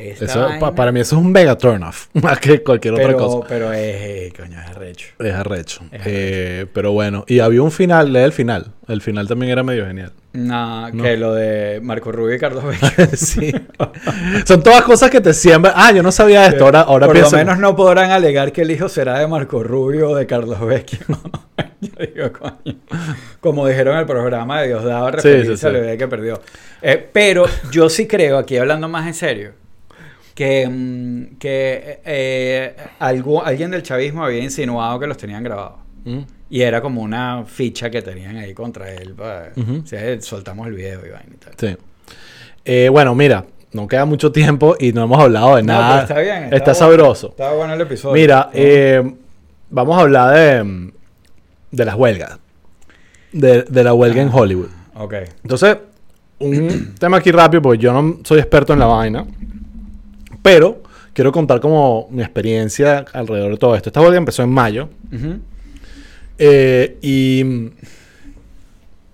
[0.09, 2.07] Eso, vaina- para mí eso es un mega turn off.
[2.15, 3.47] Más que cualquier otra cosa.
[3.49, 5.07] pero es, eh, coño, es arrecho.
[5.19, 5.81] Es arrecho.
[5.93, 7.25] Es Eh, pero bueno.
[7.29, 8.13] Y había un final.
[8.13, 8.73] Lee el final.
[8.89, 10.13] El final también era medio genial.
[10.33, 11.03] No, No.
[11.03, 13.07] que lo de Marco Rubio y Carlos Vecchio.
[13.17, 13.53] sí.
[14.47, 15.75] Son todas cosas que te siembran.
[15.77, 16.65] Ah, yo no sabía esto.
[16.65, 17.33] Ahora, ahora Por pienso.
[17.33, 20.61] lo menos no podrán alegar que el hijo será de Marco Rubio o de Carlos
[20.61, 21.01] Vecchio.
[21.81, 22.77] Yo digo, coño.
[23.41, 25.67] Como dijeron en el programa de Diosdado, Sí, referirse sí, sí.
[25.67, 26.41] a la idea que perdió.
[26.83, 29.53] Eh, pero yo sí creo, aquí hablando más en serio,
[30.35, 35.79] que, mm, que eh, algo- alguien del chavismo había insinuado que los tenían grabados.
[36.05, 36.21] Mm.
[36.51, 39.15] Y era como una ficha que tenían ahí contra él.
[39.19, 41.53] o sea, soltamos el video y vaina y tal.
[41.57, 41.77] Sí.
[42.65, 43.45] Eh, bueno, mira.
[43.73, 46.03] No queda mucho tiempo y no hemos hablado de nada.
[46.03, 46.45] está bien.
[46.53, 46.75] Está, bueno.
[46.75, 47.29] sabroso.
[47.29, 48.15] Está bueno el episodio.
[48.21, 49.15] Mira, eh,
[49.71, 50.91] vamos a hablar de,
[51.71, 52.37] de las huelgas.
[53.31, 54.71] De, de la huelga en Hollywood.
[54.97, 55.15] Ok.
[55.45, 55.77] Entonces,
[56.41, 59.25] un tema aquí rápido, porque yo no soy experto en la vaina.
[60.43, 60.83] Pero
[61.13, 63.89] quiero contar como mi experiencia alrededor de todo esto.
[63.89, 64.89] Esta huelga empezó en mayo.
[66.39, 67.45] Eh, y,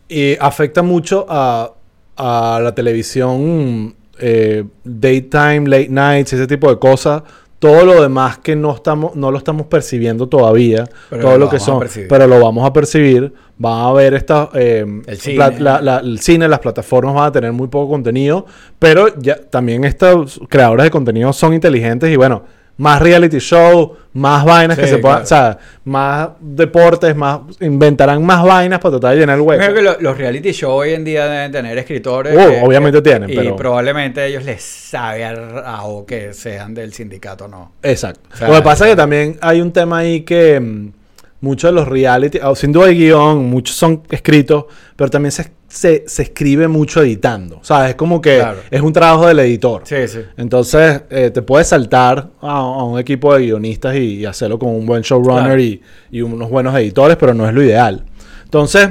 [0.09, 1.73] y afecta mucho a,
[2.17, 7.23] a la televisión, eh, daytime, late nights, ese tipo de cosas.
[7.59, 10.85] Todo lo demás que no estamos, no lo estamos percibiendo todavía.
[11.09, 11.83] Pero todo lo lo que son.
[12.09, 13.33] Pero lo vamos a percibir.
[13.59, 15.59] Van a ver esta, eh, El cine.
[15.61, 18.45] la- la- el cine, las plataformas van a tener muy poco contenido.
[18.79, 22.43] Pero ya también estos creadores de contenido son inteligentes y bueno,
[22.79, 25.25] más reality show, más vainas que se puedan, claro.
[25.25, 29.63] o sea, más deportes, más inventarán más vainas para tratar de llenar el hueco.
[29.63, 32.35] Creo que lo- los reality show hoy en día deben tener escritores.
[32.35, 36.33] Uh, que- obviamente que- tienen, Y pero- probablemente a ellos les sabe a rabo que
[36.35, 37.73] sean del sindicato o no.
[37.83, 38.21] Exacto.
[38.33, 40.93] O sea, Lo que pasa es o que también hay un tema ahí que mm,
[41.41, 44.65] muchos de los reality, ah, sin duda hay guion, muchos son escritos,
[44.97, 47.59] pero también se, se, se escribe mucho editando.
[47.59, 48.59] O sea, es como que Claro.
[48.71, 49.83] es un trabajo del editor.
[49.85, 50.21] Sí, sí.
[50.37, 54.71] Entonces, eh, te puedes saltar a, a un equipo de guionistas y, y hacerlo con
[54.71, 55.61] un buen showrunner Claro.
[55.61, 58.05] y, y unos buenos editores, pero no es lo ideal.
[58.45, 58.89] Entonces,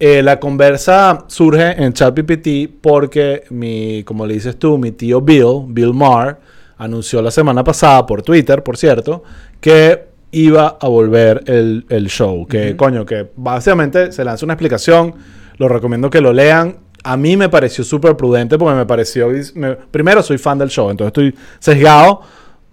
[0.00, 5.64] eh, la conversa surge en ChatGPT porque, mi, como le dices tú, mi tío Bill,
[5.68, 6.38] Bill Maher,
[6.78, 9.22] anunció la semana pasada por Twitter, por cierto,
[9.60, 12.46] que iba a volver el, el show.
[12.46, 15.14] Que, coño, que básicamente se lanza una explicación.
[15.56, 16.78] Lo recomiendo que lo lean.
[17.04, 19.28] A mí me pareció súper prudente porque me pareció...
[19.54, 22.20] me- primero, soy fan del show, entonces estoy sesgado.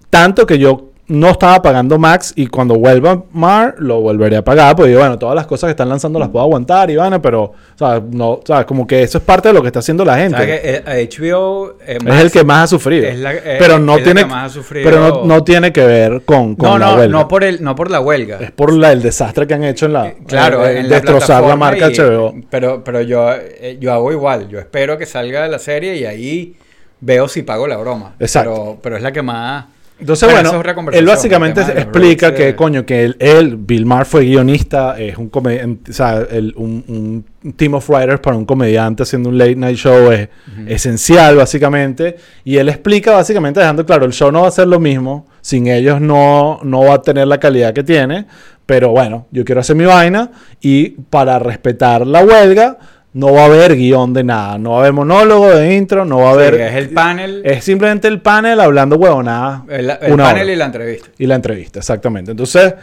[0.09, 4.75] Tanto que yo no estaba pagando Max y cuando vuelva Mar lo volveré a pagar.
[4.75, 8.01] Porque bueno, todas las cosas que están lanzando las puedo aguantar, Ivana, pero, o sea,
[8.11, 10.37] no, o sea, como que eso es parte de lo que está haciendo la gente.
[10.37, 13.07] ¿Sabes que, eh, HBO eh, es el que más ha sufrido.
[13.07, 15.43] es la- eh, pero no es la tiene, que más ha sufrido- pero no, no
[15.43, 17.19] tiene que ver con, con No, la no, huelga.
[17.19, 18.39] no por el, no por la huelga.
[18.41, 20.13] Es por la- el desastre que han hecho en la...
[20.25, 22.33] Claro, eh, en la destrozar la, plataforma marca y- HBO.
[22.49, 24.49] Pero, pero yo, eh, yo hago igual.
[24.49, 26.55] Yo espero que salga de la serie y ahí
[27.01, 28.15] veo si pago la broma.
[28.19, 28.51] Exacto.
[28.53, 29.65] Pero, pero es la que más.
[29.99, 32.55] Entonces, Bueno, bueno, él básicamente explica roles, que, eh.
[32.55, 37.23] coño, que él, él, Bill Maher, fue guionista, es un comediante, o sea, el- un,
[37.43, 40.27] un team of writers para un comediante haciendo un late night show es
[40.67, 42.17] esencial, básicamente.
[42.43, 45.67] Y él explica, básicamente, dejando claro, el show no va a ser lo mismo, sin
[45.67, 48.25] ellos no, no va a tener la calidad que tiene,
[48.65, 50.31] pero bueno, yo quiero hacer mi vaina
[50.61, 52.77] y para respetar la huelga,
[53.13, 56.17] no va a haber guion de nada, no va a haber monólogo de intro, no
[56.17, 56.53] va a Sí, haber...
[56.61, 59.61] es el panel, Es simplemente el panel hablando huevonadas.
[59.69, 60.53] el, el una panel hora.
[60.53, 61.09] y la entrevista.
[61.19, 62.31] Y la entrevista, exactamente.
[62.31, 62.73] Entonces,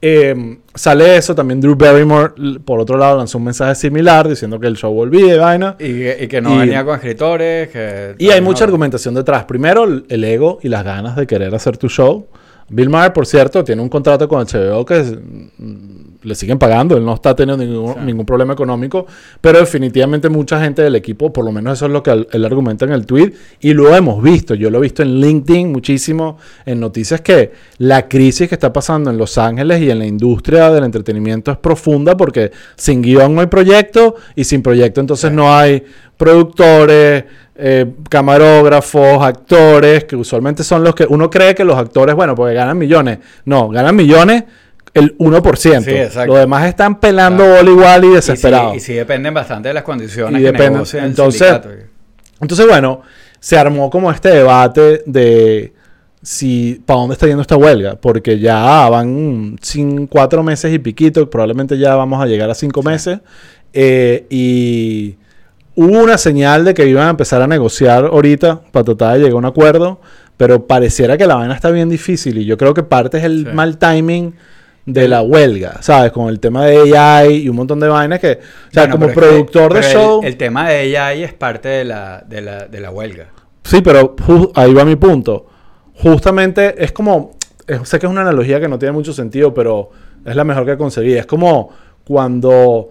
[0.00, 1.34] eh, sale eso.
[1.34, 2.32] También Drew Barrymore,
[2.64, 5.74] por otro lado, lanzó un mensaje similar diciendo que el show volvía y vaina.
[5.78, 7.68] Y, que- y que no Y- venía con escritores.
[7.70, 9.44] Que Y hay no- mucha argumentación detrás.
[9.44, 12.26] Primero, el el ego y las ganas de querer hacer tu show.
[12.70, 16.96] Bill Maher, por cierto, tiene un contrato con HBO que es- mm, le siguen pagando.
[16.96, 18.00] Él no está teniendo ningún, Sí.
[18.04, 19.06] ningún problema económico.
[19.40, 22.44] Pero definitivamente mucha gente del equipo, por lo menos eso es lo que él, él
[22.44, 23.32] argumenta en el tweet.
[23.60, 24.54] Y lo hemos visto.
[24.54, 29.10] Yo lo he visto en LinkedIn muchísimo, en noticias, que la crisis que está pasando
[29.10, 33.40] en Los Ángeles y en la industria del entretenimiento es profunda porque sin guion no
[33.40, 35.36] hay proyecto y sin proyecto entonces Sí.
[35.36, 35.82] no hay
[36.16, 37.24] productores,
[37.56, 42.54] eh, camarógrafos, actores, que usualmente son los que uno cree que los actores, bueno, porque
[42.54, 43.18] ganan millones.
[43.44, 44.44] No, ganan millones
[44.98, 45.84] el 1%.
[45.84, 46.32] Sí, exacto.
[46.32, 47.58] Los demás están pelando Claro.
[47.58, 48.76] bola igual y Y sí, desesperados.
[48.76, 50.82] y sí dependen bastante de las condiciones Y que dependen.
[50.92, 51.60] el Entonces.
[52.40, 53.02] Entonces, bueno,
[53.40, 55.72] se armó como este debate de
[56.22, 61.28] si para dónde está yendo esta huelga, porque ya van sin cuatro meses y piquito,
[61.30, 63.20] probablemente ya vamos a llegar a cinco meses,
[63.72, 65.16] eh, y
[65.76, 69.34] hubo una señal de que iban a empezar a negociar ahorita para tratar de llegar
[69.34, 70.00] a un acuerdo,
[70.36, 73.46] pero pareciera que la vaina está bien difícil y yo creo que parte es el
[73.46, 73.52] Sí.
[73.54, 74.34] mal timing
[74.90, 76.12] de la huelga, ¿sabes?
[76.12, 79.06] Con el tema de AI y un montón de vainas que, o sea, Bueno, como
[79.08, 80.20] que- productor de el- show...
[80.24, 83.26] El, tema de ahí es parte de la, de la, de la huelga.
[83.64, 84.16] Sí, pero
[84.54, 85.46] ahí va mi punto.
[85.94, 87.32] Justamente es como,
[87.66, 89.90] eh, sé que es una analogía que no tiene mucho sentido, pero
[90.24, 91.12] es la mejor que conseguí.
[91.14, 91.70] Es como
[92.04, 92.88] cuando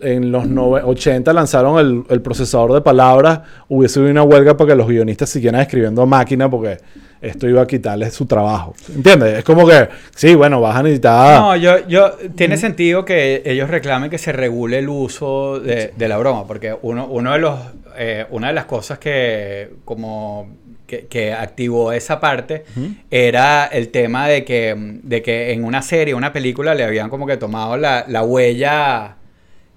[0.00, 4.70] en los nove- 80 lanzaron el, el procesador de palabras, hubiese habido una huelga para
[4.70, 6.78] que los guionistas siguieran escribiendo a máquina porque
[7.22, 8.74] esto iba a quitarles su trabajo.
[8.94, 9.38] ¿Entiendes?
[9.38, 11.40] Es como que, sí, bueno, vas a necesitar...
[11.40, 16.08] No, yo, yo, tiene sentido que ellos reclamen que se regule el uso de, de
[16.08, 17.60] la broma, porque uno, uno de los,
[17.96, 20.48] eh, una de las cosas que como
[20.86, 22.64] que, que activó esa parte
[23.10, 27.26] era el tema de que, de que en una serie, una película, le habían como
[27.26, 29.16] que tomado la, la huella,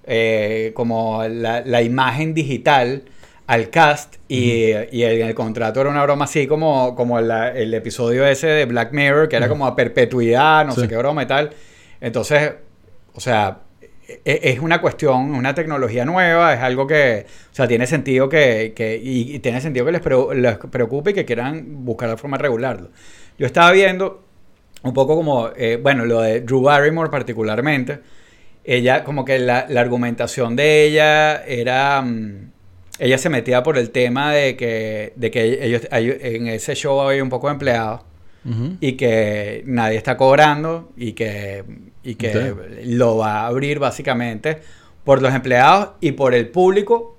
[0.04, 3.04] eh, como la, la imagen digital
[3.46, 8.26] al cast y, y el, el contrato era una broma así como, como el episodio
[8.26, 10.80] ese de Black Mirror, que era como a perpetuidad, no Sí.
[10.82, 11.50] sé qué broma y tal.
[12.00, 12.54] Entonces,
[13.14, 13.58] o sea,
[14.24, 18.72] e- es una cuestión, una tecnología nueva, es algo que, o sea, tiene sentido que,
[18.74, 20.02] que- y, y tiene sentido que les,
[20.36, 22.90] les preocupe y que quieran buscar la forma de regularlo.
[23.38, 24.24] Yo estaba viendo
[24.82, 28.00] un poco como, eh, bueno, lo de Drew Barrymore particularmente,
[28.64, 32.50] ella, como que la, la argumentación de ella era, mm,
[32.98, 37.22] ella se metía por el tema de que, de que ellos, en ese show había
[37.22, 38.00] un poco de empleados
[38.80, 41.64] y que nadie está cobrando y que,
[42.04, 44.58] y que lo va a abrir básicamente
[45.02, 47.16] por los empleados y por el público,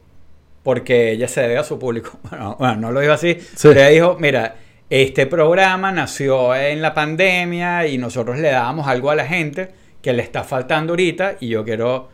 [0.63, 2.17] porque ella se debe a su público.
[2.29, 3.67] Bueno, bueno, no lo dijo así, Sí.
[3.67, 4.55] pero ella dijo, mira,
[4.89, 9.69] este programa nació en la pandemia y nosotros le dábamos algo a la gente
[10.01, 12.09] que le está faltando ahorita y yo quiero...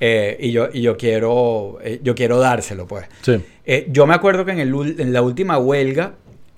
[0.00, 3.38] eh, y yo, y yo quiero eh, yo quiero dárselo pues Sí.
[3.66, 6.14] eh, yo me acuerdo que en, el en la última huelga,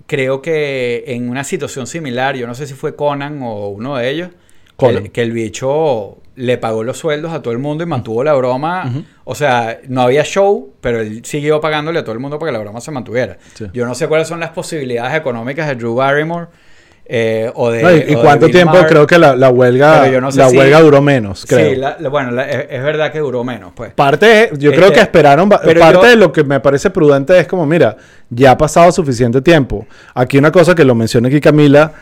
[0.07, 4.11] creo que en una situación similar, yo no sé si fue Conan o uno de
[4.11, 4.30] ellos,
[4.76, 5.03] Conan.
[5.05, 8.32] Que, que el bicho le pagó los sueldos a todo el mundo y mantuvo la
[8.32, 8.90] broma.
[9.24, 12.57] O sea, no había show, pero él siguió pagándole a todo el mundo para que
[12.57, 13.36] la broma se mantuviera.
[13.55, 13.66] Sí.
[13.74, 16.47] Yo no sé cuáles son las posibilidades económicas de Drew Barrymore
[17.05, 17.82] eh, o de.
[17.82, 20.80] No, ¿Y, o cuánto tiempo creo que la, la huelga, no sé la si- huelga
[20.80, 21.70] duró menos, creo?
[21.70, 23.92] Sí, la- la- bueno, la- es, es verdad que duró menos, pues.
[23.92, 26.90] Parte, yo creo Este, que esperaron, ba- pero parte yo- de lo que me parece
[26.90, 27.96] prudente es como, mira,
[28.30, 29.86] ya ha pasado suficiente tiempo.
[30.14, 31.92] Aquí una cosa que lo menciona aquí Camila,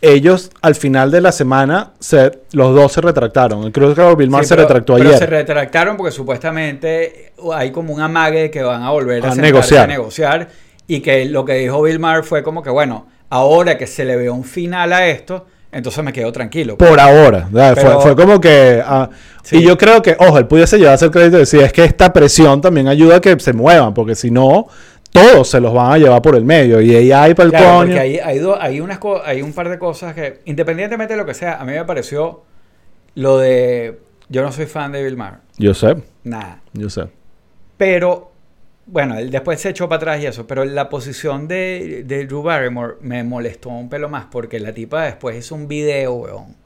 [0.00, 3.70] ellos al final de la semana, se, los dos se retractaron.
[3.70, 5.18] Creo que Bill Maher Sí, se retractó pero ayer.
[5.18, 9.84] se retractaron porque supuestamente hay como un amague de que van a volver a, negociar.
[9.84, 10.48] a negociar
[10.88, 14.16] y que lo que dijo Bill Maher fue como que bueno, ahora que se le
[14.16, 16.76] ve un final a esto, entonces me quedo tranquilo.
[16.76, 18.82] Por ahora, fue, fue como que...
[18.84, 19.08] ah,
[19.42, 19.56] Sí.
[19.56, 22.12] Y yo creo que, ojo, él pudiese llevarse el crédito y decir, es que esta
[22.12, 24.68] presión también ayuda a que se muevan, porque si no,
[25.10, 26.80] todos se los van a llevar por el medio.
[26.80, 27.80] Y ella hay para el Claro, coño.
[27.86, 31.26] porque hay, hay, do- hay unas hay un par de cosas que, independientemente de lo
[31.26, 32.42] que sea, a mí me pareció
[33.16, 33.98] lo de...
[34.28, 36.60] Yo no soy fan de Bill Maher, Yo sé, nada.
[36.74, 37.06] yo sé.
[37.76, 38.31] Pero,
[38.86, 42.42] bueno, él después se echó para atrás y eso, pero la posición de, de Drew
[42.42, 46.56] Barrymore me molestó un pelo más porque la tipa después hizo un video, weón,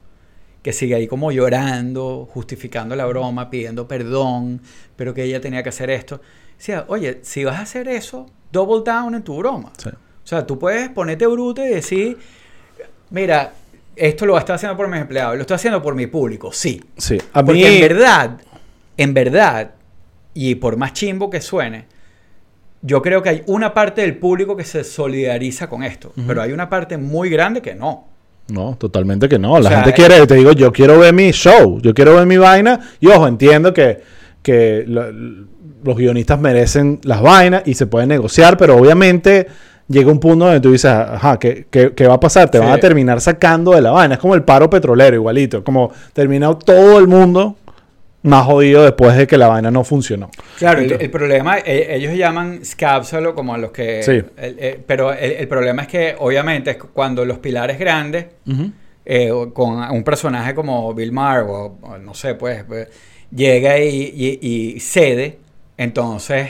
[0.62, 4.62] que sigue ahí como llorando, justificando la broma, pidiendo perdón,
[4.96, 6.20] pero que ella tenía que hacer esto.
[6.56, 9.72] Decía, oye, si vas a hacer eso, double down en tu broma.
[9.76, 9.90] Sí.
[9.90, 12.18] O sea, tú puedes ponerte bruto y decir,
[13.10, 13.52] mira,
[13.94, 16.82] esto lo estoy haciendo por mis empleados, lo estoy haciendo por mi público, sí.
[16.96, 17.46] Sí, a mí...
[17.46, 18.40] Porque en verdad,
[18.96, 19.74] en verdad,
[20.34, 21.86] y por más chimbo que suene,
[22.86, 26.52] yo creo que hay una parte del público que se solidariza con esto, pero hay
[26.52, 28.06] una parte muy grande que no.
[28.48, 29.58] No, totalmente que no.
[29.58, 32.26] La O sea, gente quiere, te digo, yo quiero ver mi show, yo quiero ver
[32.26, 32.78] mi vaina.
[33.00, 34.00] Y ojo, entiendo que,
[34.42, 35.10] que lo-
[35.82, 39.46] los guionistas merecen las vainas y se puede negociar, pero obviamente
[39.88, 42.50] llega un punto donde tú dices, ajá, ¿qué, qué, qué va a pasar?
[42.50, 42.64] Te Sí.
[42.64, 44.14] van a terminar sacando de la vaina.
[44.14, 45.64] Es como el paro petrolero, igualito.
[45.64, 47.56] Como terminado todo el mundo
[48.22, 50.30] más jodido después de que la vaina no funcionó.
[50.58, 54.02] Claro, el, Entonces- el problema, eh, ellos llaman scapsolo como a los que...
[54.02, 54.10] Sí.
[54.12, 58.26] el- eh, pero el, el problema es que obviamente cuando los pilares grandes,
[59.04, 62.88] eh, con un personaje como Bill Maher o, o no sé, pues, pues,
[63.30, 65.38] llega y, y- y cede,
[65.76, 66.48] entonces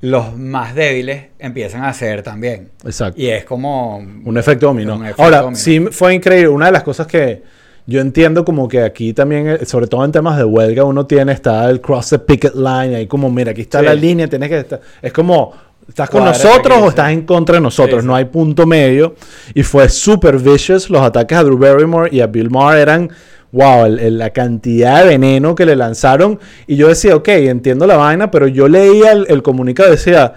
[0.00, 2.70] los más débiles empiezan a ceder también.
[2.84, 3.20] Exacto.
[3.20, 3.96] Y es como...
[3.98, 4.96] Un efecto dominó.
[4.96, 5.56] Un efecto Ahora, dominó.
[5.56, 6.48] sí fue increíble.
[6.48, 7.42] Una de las cosas que
[7.86, 11.32] yo entiendo como que aquí también, eh, sobre todo en temas de huelga, uno tiene,
[11.32, 13.84] está el cross the picket line, ahí como, mira, aquí está Sí.
[13.86, 14.80] la línea, tienes que estar...
[15.00, 15.52] Es como,
[15.88, 18.00] ¿estás con nosotros o estás en contra de nosotros?
[18.02, 18.06] Sí.
[18.06, 19.14] No hay punto medio.
[19.54, 20.90] Y fue super vicious.
[20.90, 23.10] Los ataques a Drew Barrymore y a Bill Maher eran...
[23.52, 26.38] Wow, el- el- la cantidad de veneno que le lanzaron.
[26.66, 30.34] Y yo decía, ok, entiendo la vaina, pero yo leía el, el comunicado y decía,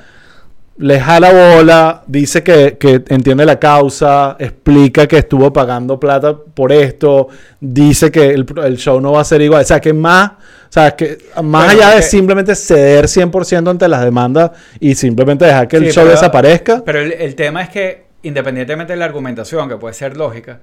[0.79, 6.71] le jala bola, dice que, que entiende la causa, explica que estuvo pagando plata por
[6.71, 7.27] esto,
[7.59, 9.61] dice que el, el show no va a ser igual.
[9.61, 10.35] O sea, que más, o
[10.69, 15.67] sea, que más Bueno, allá de simplemente ceder 100% ante las demandas y simplemente dejar
[15.67, 16.81] que el show pero- desaparezca.
[16.85, 20.61] Pero el, el tema es que, independientemente de la argumentación, que puede ser lógica,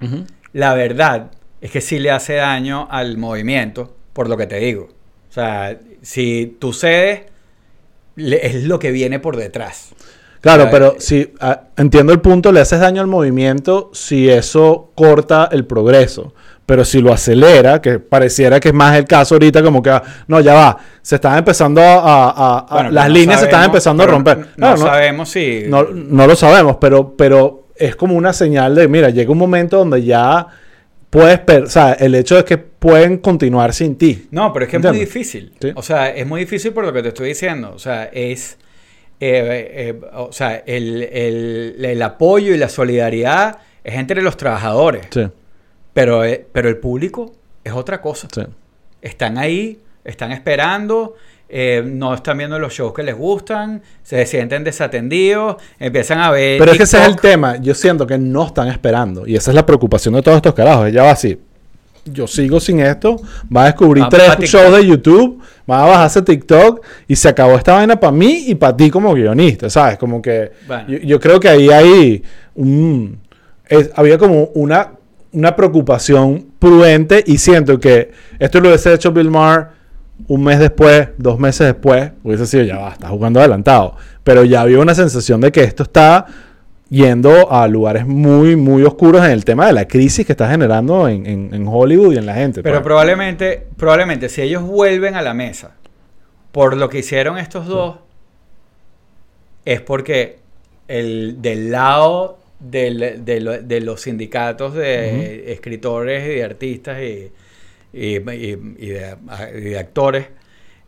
[0.55, 4.89] la verdad es que sí le hace daño al movimiento, por lo que te digo.
[5.29, 7.21] O sea, si tú cedes,
[8.17, 9.91] le- es lo que viene por detrás.
[10.41, 14.91] Claro, pero eh, si ah, entiendo el punto, le haces daño al movimiento si eso
[14.95, 16.35] corta el progreso.
[16.67, 20.03] Pero si lo acelera, que pareciera que es más el caso ahorita, como que, ah,
[20.27, 21.95] no, ya va, se están empezando a,
[22.31, 24.39] a- a- Bueno, las no líneas se están empezando a romper.
[24.39, 25.64] No, Claro, no- sabemos si...
[25.69, 29.79] no, no lo sabemos, pero, pero es como una señal de, mira, llega un momento
[29.79, 30.47] donde ya
[31.11, 34.26] puedes, per- o sea, el hecho es que pueden continuar sin ti.
[34.30, 35.52] No, pero es que es muy difícil.
[35.61, 35.72] Sí.
[35.74, 37.72] O sea, es muy difícil por lo que te estoy diciendo.
[37.74, 38.59] O sea, es.
[39.20, 45.07] eh, eh, o sea, el, el- el apoyo y la solidaridad es entre los trabajadores.
[45.11, 45.26] Sí,
[45.94, 47.32] Pero, eh, pero el público
[47.64, 48.28] es otra cosa.
[48.34, 48.42] sí.
[49.02, 51.14] Están ahí, están esperando,
[51.49, 56.59] eh, no están viendo los shows que les gustan, se sienten desatendidos, empiezan a ver.
[56.59, 57.57] Pero es que ese es el tema.
[57.59, 59.26] Yo siento que no están esperando.
[59.26, 60.88] Y esa es la preocupación de todos estos carajos.
[60.88, 61.38] Ella va así.
[62.05, 63.16] Yo sigo sin esto.
[63.55, 65.40] Va a descubrir tres shows de YouTube.
[65.68, 66.84] Va a bajarse TikTok.
[67.09, 69.68] Y se acabó esta vaina para mí y para ti como guionista.
[69.70, 69.99] ¿Sabes?
[69.99, 70.53] Como que.
[70.68, 70.84] Bueno.
[70.88, 72.22] Yo, yo creo que ahí hay
[72.55, 73.18] un.
[73.68, 74.92] es- había como una,
[75.32, 77.24] una preocupación prudente.
[77.26, 79.66] Y siento que esto lo hubiese hecho Bill Maher
[80.29, 83.97] un mes después, dos meses después, hubiese sido ya va, está jugando adelantado.
[84.25, 86.27] Pero ya había una sensación de que esto está
[86.89, 91.09] yendo a lugares muy, muy oscuros en el tema de la crisis que está generando
[91.09, 92.62] en, en- en Hollywood y en la gente.
[92.62, 92.85] Pero pues.
[92.85, 95.73] probablemente, probablemente si ellos vuelven a la mesa
[96.53, 97.97] por lo que hicieron estos dos,
[99.64, 100.39] es porque
[100.89, 107.31] el, del lado del- de, lo- de los sindicatos de escritores y de artistas y,
[107.97, 110.26] y- y- y de, actores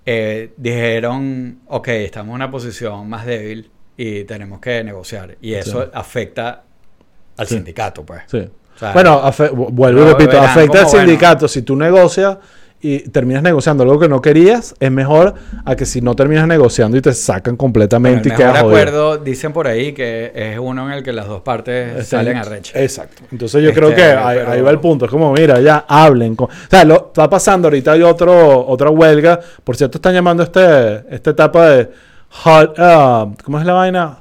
[0.06, 5.36] eh, dijeron, ok, estamos en una posición más débil y tenemos que negociar.
[5.40, 5.88] Y eso Sí.
[5.92, 6.64] afecta
[7.36, 7.54] al Sí.
[7.56, 8.22] sindicato, pues.
[8.26, 8.38] Sí.
[8.38, 9.20] O sea, bueno,
[9.72, 11.00] vuelvo y repito, afecta al bueno.
[11.06, 11.48] sindicato.
[11.48, 12.38] Si tú negocias
[12.80, 16.96] y terminas negociando algo que no querías, es mejor a que si no terminas negociando
[16.96, 18.68] y te sacan completamente el y mejor quedas jodido.
[18.78, 22.36] acuerdo, dicen por ahí que es uno en el que las dos partes Están- salen
[22.36, 22.80] a recha.
[22.80, 23.22] Exacto.
[23.32, 25.06] Entonces yo Este, creo que ahí, pero- ahí va el punto.
[25.06, 26.36] Es como, mira, ya hablen.
[26.36, 26.46] Con...
[26.46, 29.40] O sea, lo está pasando ahorita hay otro, otra huelga.
[29.64, 31.90] Por cierto, están llamando este, esta etapa de
[32.30, 32.74] Hot...
[32.78, 34.18] ah, ¿Cómo es la vaina?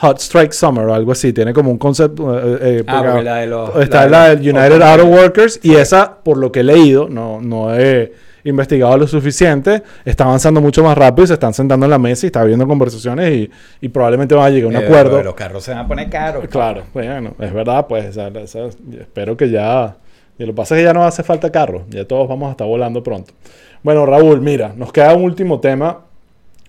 [0.00, 1.32] Hot Strike Summer o algo así.
[1.32, 2.36] Tiene como un concepto...
[2.38, 4.82] eh, eh, Ah, porque porque la de los- Está la la, de United.
[4.82, 5.60] Auto Workers.
[5.62, 8.12] Y esa, por lo que he leído, no, no he
[8.46, 12.26] investigado lo suficiente, está avanzando mucho más rápido y se están sentando en la mesa
[12.26, 15.22] y está habiendo conversaciones y, y probablemente van a llegar a un Eh, acuerdo.
[15.22, 16.44] Los carros se van a poner caros.
[16.48, 18.06] Claro, bueno, es verdad, pues.
[18.08, 19.96] o sea, o sea, yo espero que ya.
[20.38, 21.84] Y lo que pasa es que ya no hace falta carro.
[21.88, 23.32] Ya todos vamos a estar volando pronto.
[23.82, 26.00] Bueno, Raúl, mira, nos queda un último tema.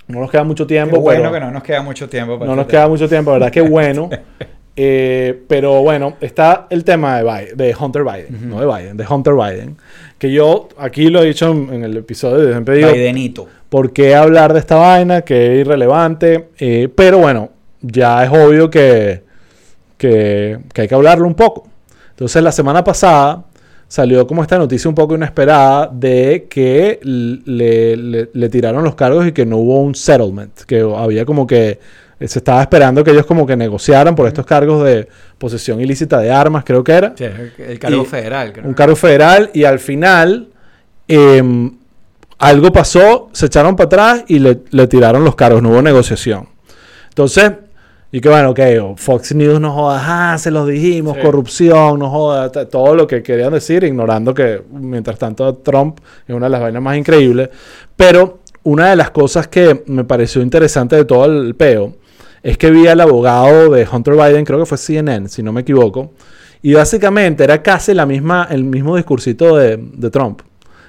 [0.08, 0.99] No nos queda mucho Qué tiempo.
[0.99, 2.38] bueno pero- que no nos queda mucho tiempo.
[2.38, 2.80] para no nos tema.
[2.80, 3.51] queda mucho tiempo, ¿verdad?
[3.51, 4.10] Qué bueno.
[4.78, 9.06] Eh, pero bueno, está el tema de, Biden, de Hunter Biden, no de Biden, de
[9.10, 9.78] Hunter Biden.
[10.18, 13.47] Que yo aquí lo he dicho en, en el episodio, siempre digo, Bidenito.
[13.70, 15.22] ¿por qué hablar de esta vaina?
[15.22, 16.49] Que es irrelevante.
[16.60, 17.51] Eh, pero bueno,
[17.82, 19.24] ya es obvio que,
[19.97, 21.70] que, que hay que hablarlo un poco.
[22.10, 23.45] Entonces la semana pasada
[23.88, 29.28] salió como esta noticia un poco inesperada de que le, le- le tiraron los cargos
[29.28, 31.80] y que no hubo un settlement, que había como que
[32.20, 35.08] eh, se estaba esperando que ellos como que negociaran por estos cargos de
[35.38, 37.26] posesión ilícita de armas, creo que era Sí,
[37.60, 38.54] el cargo Y- federal.
[38.54, 38.66] creo.
[38.68, 40.48] un cargo federal y al final
[41.08, 41.78] em,
[42.40, 46.50] algo pasó, se echaron para atrás y le, le tiraron los cargos, no hubo negociación.
[47.10, 47.52] Entonces,
[48.16, 50.01] y que bueno, ok, Fox News no joda,
[50.34, 51.22] ah, se los dijimos, Sí.
[51.22, 56.45] corrupción, no joda, todo lo que querían decir, ignorando que mientras tanto Trump es una
[56.45, 57.49] de las vainas más increíbles.
[57.97, 61.97] Pero una de las cosas que me pareció interesante de todo el peo
[62.41, 65.59] es que vi al abogado de Hunter Biden, creo que fue CNN, si no me
[65.59, 66.13] equivoco,
[66.61, 70.39] y básicamente era casi la misma, el mismo discursito de, de Trump.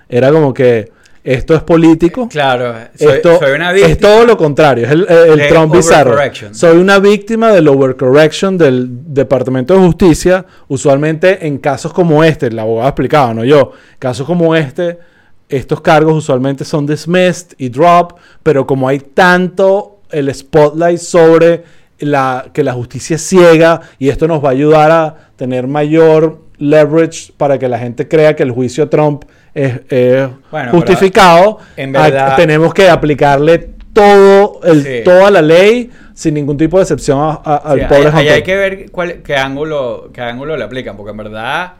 [0.08, 0.92] Era como que
[1.26, 2.28] esto es político.
[2.28, 6.16] Claro, soy, Esto soy una es todo lo contrario, es el, Trump bizarro.
[6.52, 10.46] Soy una víctima del overcorrection del Departamento de Justicia.
[10.68, 15.00] Usualmente en casos como este, el abogado explicaba, no yo, casos como este,
[15.48, 21.64] estos cargos usualmente son dismissed y drop, pero como hay tanto el spotlight sobre
[21.98, 26.40] la, que la justicia es ciega y esto nos va a ayudar a tener mayor
[26.58, 29.24] leverage para que la gente crea que el juicio a Trump
[29.56, 35.00] es, es Bueno, justificado, en a- verdad- tenemos que aplicarle todo el, Sí.
[35.04, 38.32] toda la ley sin ningún tipo de excepción a- a- al Sí, pobre Hunter.
[38.32, 41.72] hay que ver cuál, qué, ángulo, qué ángulo le aplican, porque en verdad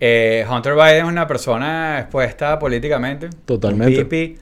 [0.00, 3.30] eh, Hunter Biden es una persona expuesta políticamente.
[3.46, 3.98] Totalmente.
[4.02, 4.36] un pipi,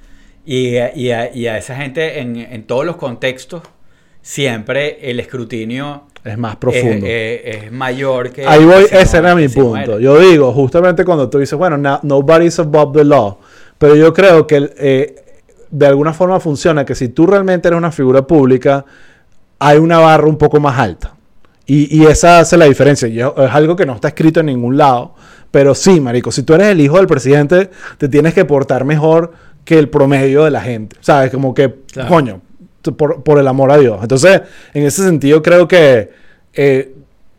[0.46, 3.62] y, a- y a, y a esa gente en, en todos los contextos,
[4.22, 7.04] siempre el escrutinio Es más profundo.
[7.06, 8.46] es- es mayor que...
[8.46, 9.98] Ahí voy, que ese no- era mi punto.
[9.98, 13.38] Yo digo, justamente cuando tú dices, bueno, no- nobody's above the law,
[13.78, 15.16] pero yo creo que eh,
[15.70, 18.84] de alguna forma funciona que si tú realmente eres una figura pública,
[19.58, 21.14] hay una barra un poco más alta.
[21.66, 23.08] Y, y esa hace la diferencia.
[23.08, 25.14] Y es, es algo que no está escrito en ningún lado.
[25.50, 29.32] Pero sí, marico, si tú eres el hijo del presidente, te tienes que portar mejor
[29.64, 30.96] que el promedio de la gente.
[31.00, 31.30] ¿Sabes?
[31.30, 32.08] Como que, Claro.
[32.08, 32.40] coño,
[32.96, 33.98] por, por el amor a Dios.
[34.02, 34.40] Entonces,
[34.74, 36.10] en ese sentido, creo que...
[36.54, 36.94] eh,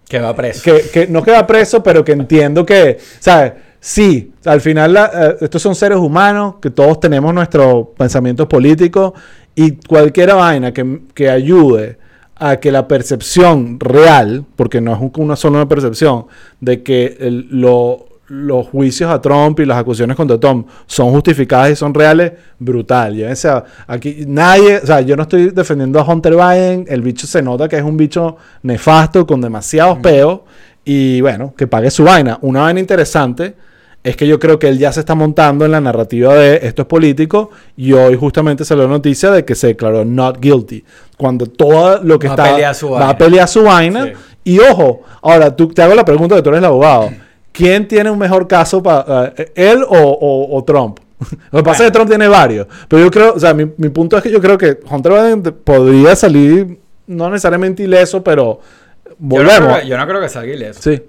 [0.08, 0.62] Que va preso.
[0.64, 3.54] que, que no queda preso, pero que entiendo que, ¿sabes?
[3.80, 9.12] Sí, al final la- eh, estos son seres humanos, que todos tenemos nuestros pensamientos políticos
[9.56, 11.98] y cualquier vaina que, que ayude
[12.36, 16.26] a que la percepción real, porque no es un- una sola percepción,
[16.62, 21.72] de que el- lo- los juicios a Trump y las acusaciones contra Trump son justificadas
[21.72, 23.22] y son reales, brutal.
[23.32, 27.28] O sea, aquí nadie, o sea, yo no estoy defendiendo a Hunter Biden, el bicho
[27.28, 30.40] se nota que es un bicho nefasto con demasiados peos
[30.86, 32.38] y bueno, que pague su vaina.
[32.42, 33.56] Una vaina interesante
[34.04, 36.82] es que yo creo que él ya se está montando en la narrativa de esto
[36.82, 40.84] es político y hoy justamente salió la noticia de que se declaró not guilty.
[41.18, 43.10] Cuando todo lo que Va a está pelear su va vaina.
[43.12, 44.12] a pelear su vaina Sí.
[44.46, 47.12] y ojo, ahora tú, te hago la pregunta que tú eres el abogado.
[47.54, 51.00] ¿Quién tiene un mejor caso para él o, o- o Trump?
[51.52, 52.68] Lo que pasa es que Trump tiene varios.
[52.90, 55.42] Pero yo creo, o sea, mi, mi punto es que yo creo que Hunter Biden
[55.64, 56.78] podría salir,
[57.08, 58.60] no necesariamente ileso, pero
[59.06, 59.80] Yo no, creo volvemos.
[59.80, 60.82] que, yo no creo que salga ileso.
[60.82, 61.02] Sí.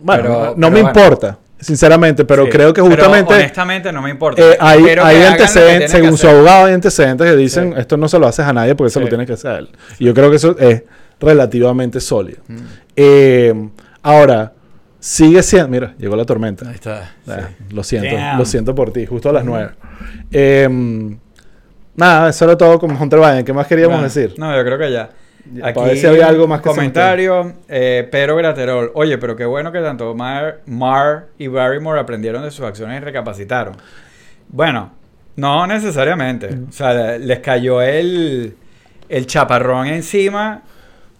[0.00, 0.88] Bueno, Pero- no pero me bueno.
[0.88, 2.50] importa, sinceramente, pero Sí.
[2.50, 4.42] creo que Pero justamente honestamente no me importa.
[4.42, 7.80] eh, hay, hay antecedentes, según su abogado, hay antecedentes que dicen Sí.
[7.80, 9.04] esto no se lo haces a nadie porque eso Sí.
[9.04, 9.68] lo tienes que hacer él.
[9.98, 10.82] Y yo creo que eso es
[11.20, 12.40] relativamente sólido.
[12.48, 12.56] Mm.
[12.96, 13.68] Eh,
[14.02, 14.52] ahora,
[15.06, 15.68] sigue siendo.
[15.68, 16.68] Mira, llegó la tormenta.
[16.68, 17.12] Ahí está.
[17.28, 17.74] Ah, sí.
[17.74, 18.38] Lo siento, Damn.
[18.38, 19.70] lo siento por ti, justo a las nueve.
[20.32, 20.68] Eh,
[21.94, 23.44] nada, eso era todo con Hunter Biden.
[23.44, 24.34] ¿Qué más queríamos decir?
[24.36, 25.10] No, yo creo que ya.
[25.60, 28.90] Para ver si había algo más que Comentario, eh, Pedro Graterol.
[28.94, 33.04] Oye, pero qué bueno que tanto Mar, Mar y Barrymore aprendieron de sus acciones y
[33.04, 33.76] recapacitaron.
[34.48, 34.90] Bueno,
[35.36, 36.48] no necesariamente.
[36.68, 38.56] O sea, les cayó el,
[39.08, 40.62] el chaparrón encima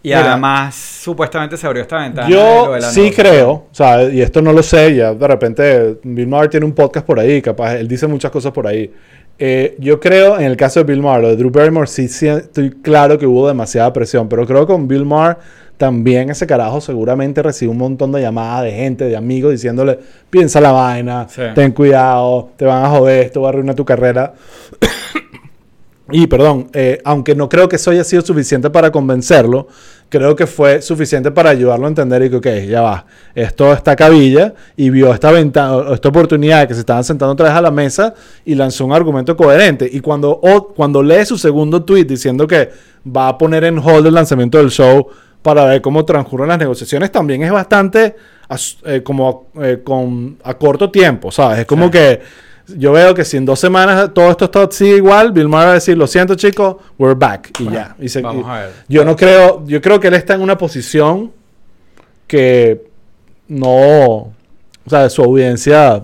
[0.07, 2.29] y Mira, además supuestamente se abrió esta ventana.
[2.29, 3.13] de Yo de la sí negociación.
[3.35, 6.73] creo, o sea, y esto no lo sé, ya de repente Bill Maher tiene un
[6.73, 8.93] podcast por ahí, capaz, él dice muchas cosas por ahí.
[9.39, 12.27] Eh, yo creo, en el caso de Bill Maher, lo de Drew Barrymore, sí, sí
[12.29, 15.37] estoy claro que hubo demasiada presión, pero creo que con Bill Maher
[15.77, 19.99] también ese carajo seguramente recibe un montón de llamadas de gente, de amigos, diciéndole,
[20.31, 21.43] piensa la vaina, Sí.
[21.55, 24.33] ten cuidado, te van a joder, esto va a arruinar tu carrera.
[26.11, 29.67] Y perdón, eh, aunque no creo que eso haya sido suficiente para convencerlo,
[30.09, 33.97] creo que fue suficiente para ayudarlo a entender y que, ok, ya va, esto está
[33.97, 37.61] cabilla y vio esta ventana, esta oportunidad de que se estaban sentando otra vez a
[37.61, 39.89] la mesa y lanzó un argumento coherente.
[39.93, 42.71] Y cuando, o- cuando lee su segundo tweet diciendo que
[43.05, 45.09] va a poner en hold el lanzamiento del show
[45.43, 48.15] para ver cómo transcurren las negociaciones, también es bastante
[48.49, 51.59] as- eh, como eh, con, a corto tiempo, ¿sabes?
[51.61, 51.91] Es como Sí.
[51.91, 52.21] que
[52.69, 55.71] yo veo que si en dos semanas todo esto está así igual, Bill Maher va
[55.73, 57.51] a decir, lo siento chicos, we're back.
[57.61, 57.97] Y Bueno, ya.
[58.01, 58.71] Y se- vamos y- a ver.
[58.89, 61.33] Yo no creo, yo creo que él está en una posición
[62.27, 62.85] que
[63.49, 64.33] no, o
[64.89, 66.03] sea, su audiencia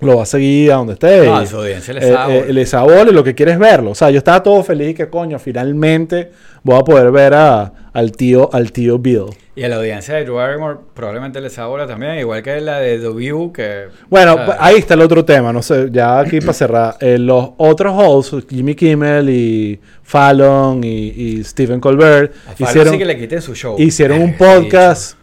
[0.00, 1.26] lo va a seguir a donde esté.
[1.26, 2.38] No, y- su audiencia le eh, sabe.
[2.40, 3.92] eh, le sabor y lo que quiere es verlo.
[3.92, 6.30] O sea, yo estaba todo feliz que coño, finalmente
[6.62, 9.24] voy a poder ver a, al tío, al tío Bill.
[9.56, 12.98] Y a la audiencia de Drew Barrymore probablemente les sabola también, igual que la de
[12.98, 13.84] The View, que...
[14.10, 16.96] Bueno, pues, ahí está el otro tema, no sé, ya aquí para cerrar.
[17.00, 22.92] Eh, los otros hosts, Jimmy Kimmel y Fallon y, y Stephen Colbert, a Fallon hicieron,
[22.94, 23.76] sí que le quiten su show.
[23.78, 25.16] hicieron un podcast.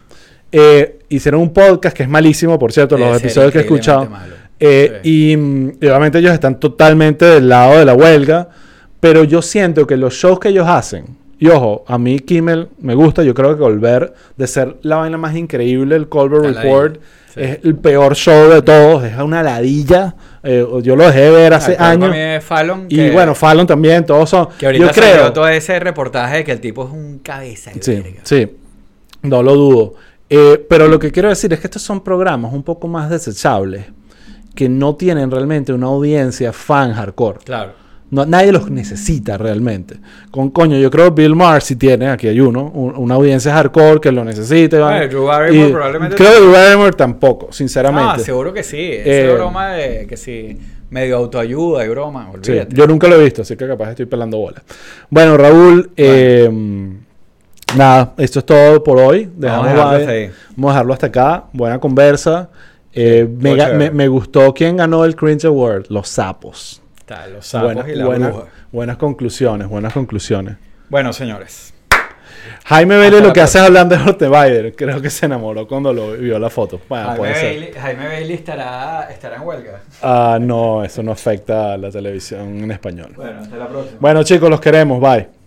[0.50, 4.08] eh, hicieron un podcast que es malísimo, por cierto, Debe los episodios que he escuchado.
[4.58, 5.32] Eh, Sí.
[5.32, 8.48] y, mm, y obviamente ellos están totalmente del lado de la huelga,
[9.00, 11.04] pero yo siento que los shows que ellos hacen,
[11.44, 15.18] y ojo, a mí Kimmel me gusta, yo creo que Colbert, de ser la vaina
[15.18, 17.00] más increíble, el Colbert Está Report,
[17.34, 17.40] Sí.
[17.40, 21.54] es el peor show de todos, es una ladilla, eh, yo lo dejé de ver
[21.54, 22.14] hace Ah, años.
[22.44, 24.48] Fallon, Y que- bueno, Fallon también, todos son.
[24.58, 25.32] Que ahorita yo creo.
[25.32, 28.20] todo ese reportaje de que el tipo es un cabeza de Sí, verga.
[28.22, 28.48] sí,
[29.22, 29.94] no lo dudo.
[30.28, 33.86] Eh, pero lo que quiero decir es que estos son programas un poco más desechables
[34.54, 37.38] que no tienen realmente una audiencia fan hardcore.
[37.44, 37.72] Claro.
[38.12, 39.96] No, nadie los necesita realmente.
[40.30, 43.54] Con coño, yo creo que Bill Maher sí tiene, aquí hay uno, un- una audiencia
[43.54, 44.22] hardcore que lo
[44.84, 48.12] van- Bueno, Drew Barrymore y probablemente- Creo que Drew Barrymore tampoco, sinceramente.
[48.16, 48.76] Ah, seguro que sí.
[48.78, 50.58] Eh, broma de que si
[50.90, 52.76] medio autoayuda y broma, Sí, olvídate.
[52.76, 54.62] yo nunca lo he visto, así que capaz estoy pelando bola.
[55.08, 56.50] Bueno, Raúl, eh,
[57.76, 59.30] nada, esto es todo por hoy.
[59.34, 60.12] Dejamos Vamos a dejarlo hasta.
[60.56, 61.44] Vamos a dejarlo hasta acá.
[61.54, 62.50] Buena conversa.
[62.92, 65.86] Eh, me, me- me gustó quién ganó el Cringe Award.
[65.88, 66.81] Los sapos.
[67.12, 70.56] Está, los sapos Buena- y la buenas conclusiones, buenas conclusiones.
[70.88, 71.74] Bueno, señores.
[72.64, 74.72] Jaime Hasta lo que hace es hablando de Horte Biden.
[74.72, 76.80] Creo que se enamoró cuando lo vio la foto.
[76.88, 77.44] Bueno, Jaime puede ser.
[77.44, 79.80] Bailey, Jaime Bailey estará, estará en huelga.
[80.02, 83.12] Ah, no, eso no afecta a la televisión en español.
[83.16, 83.98] Bueno, hasta la próxima.
[84.00, 85.00] Bueno, chicos, los queremos.
[85.00, 85.41] Bye.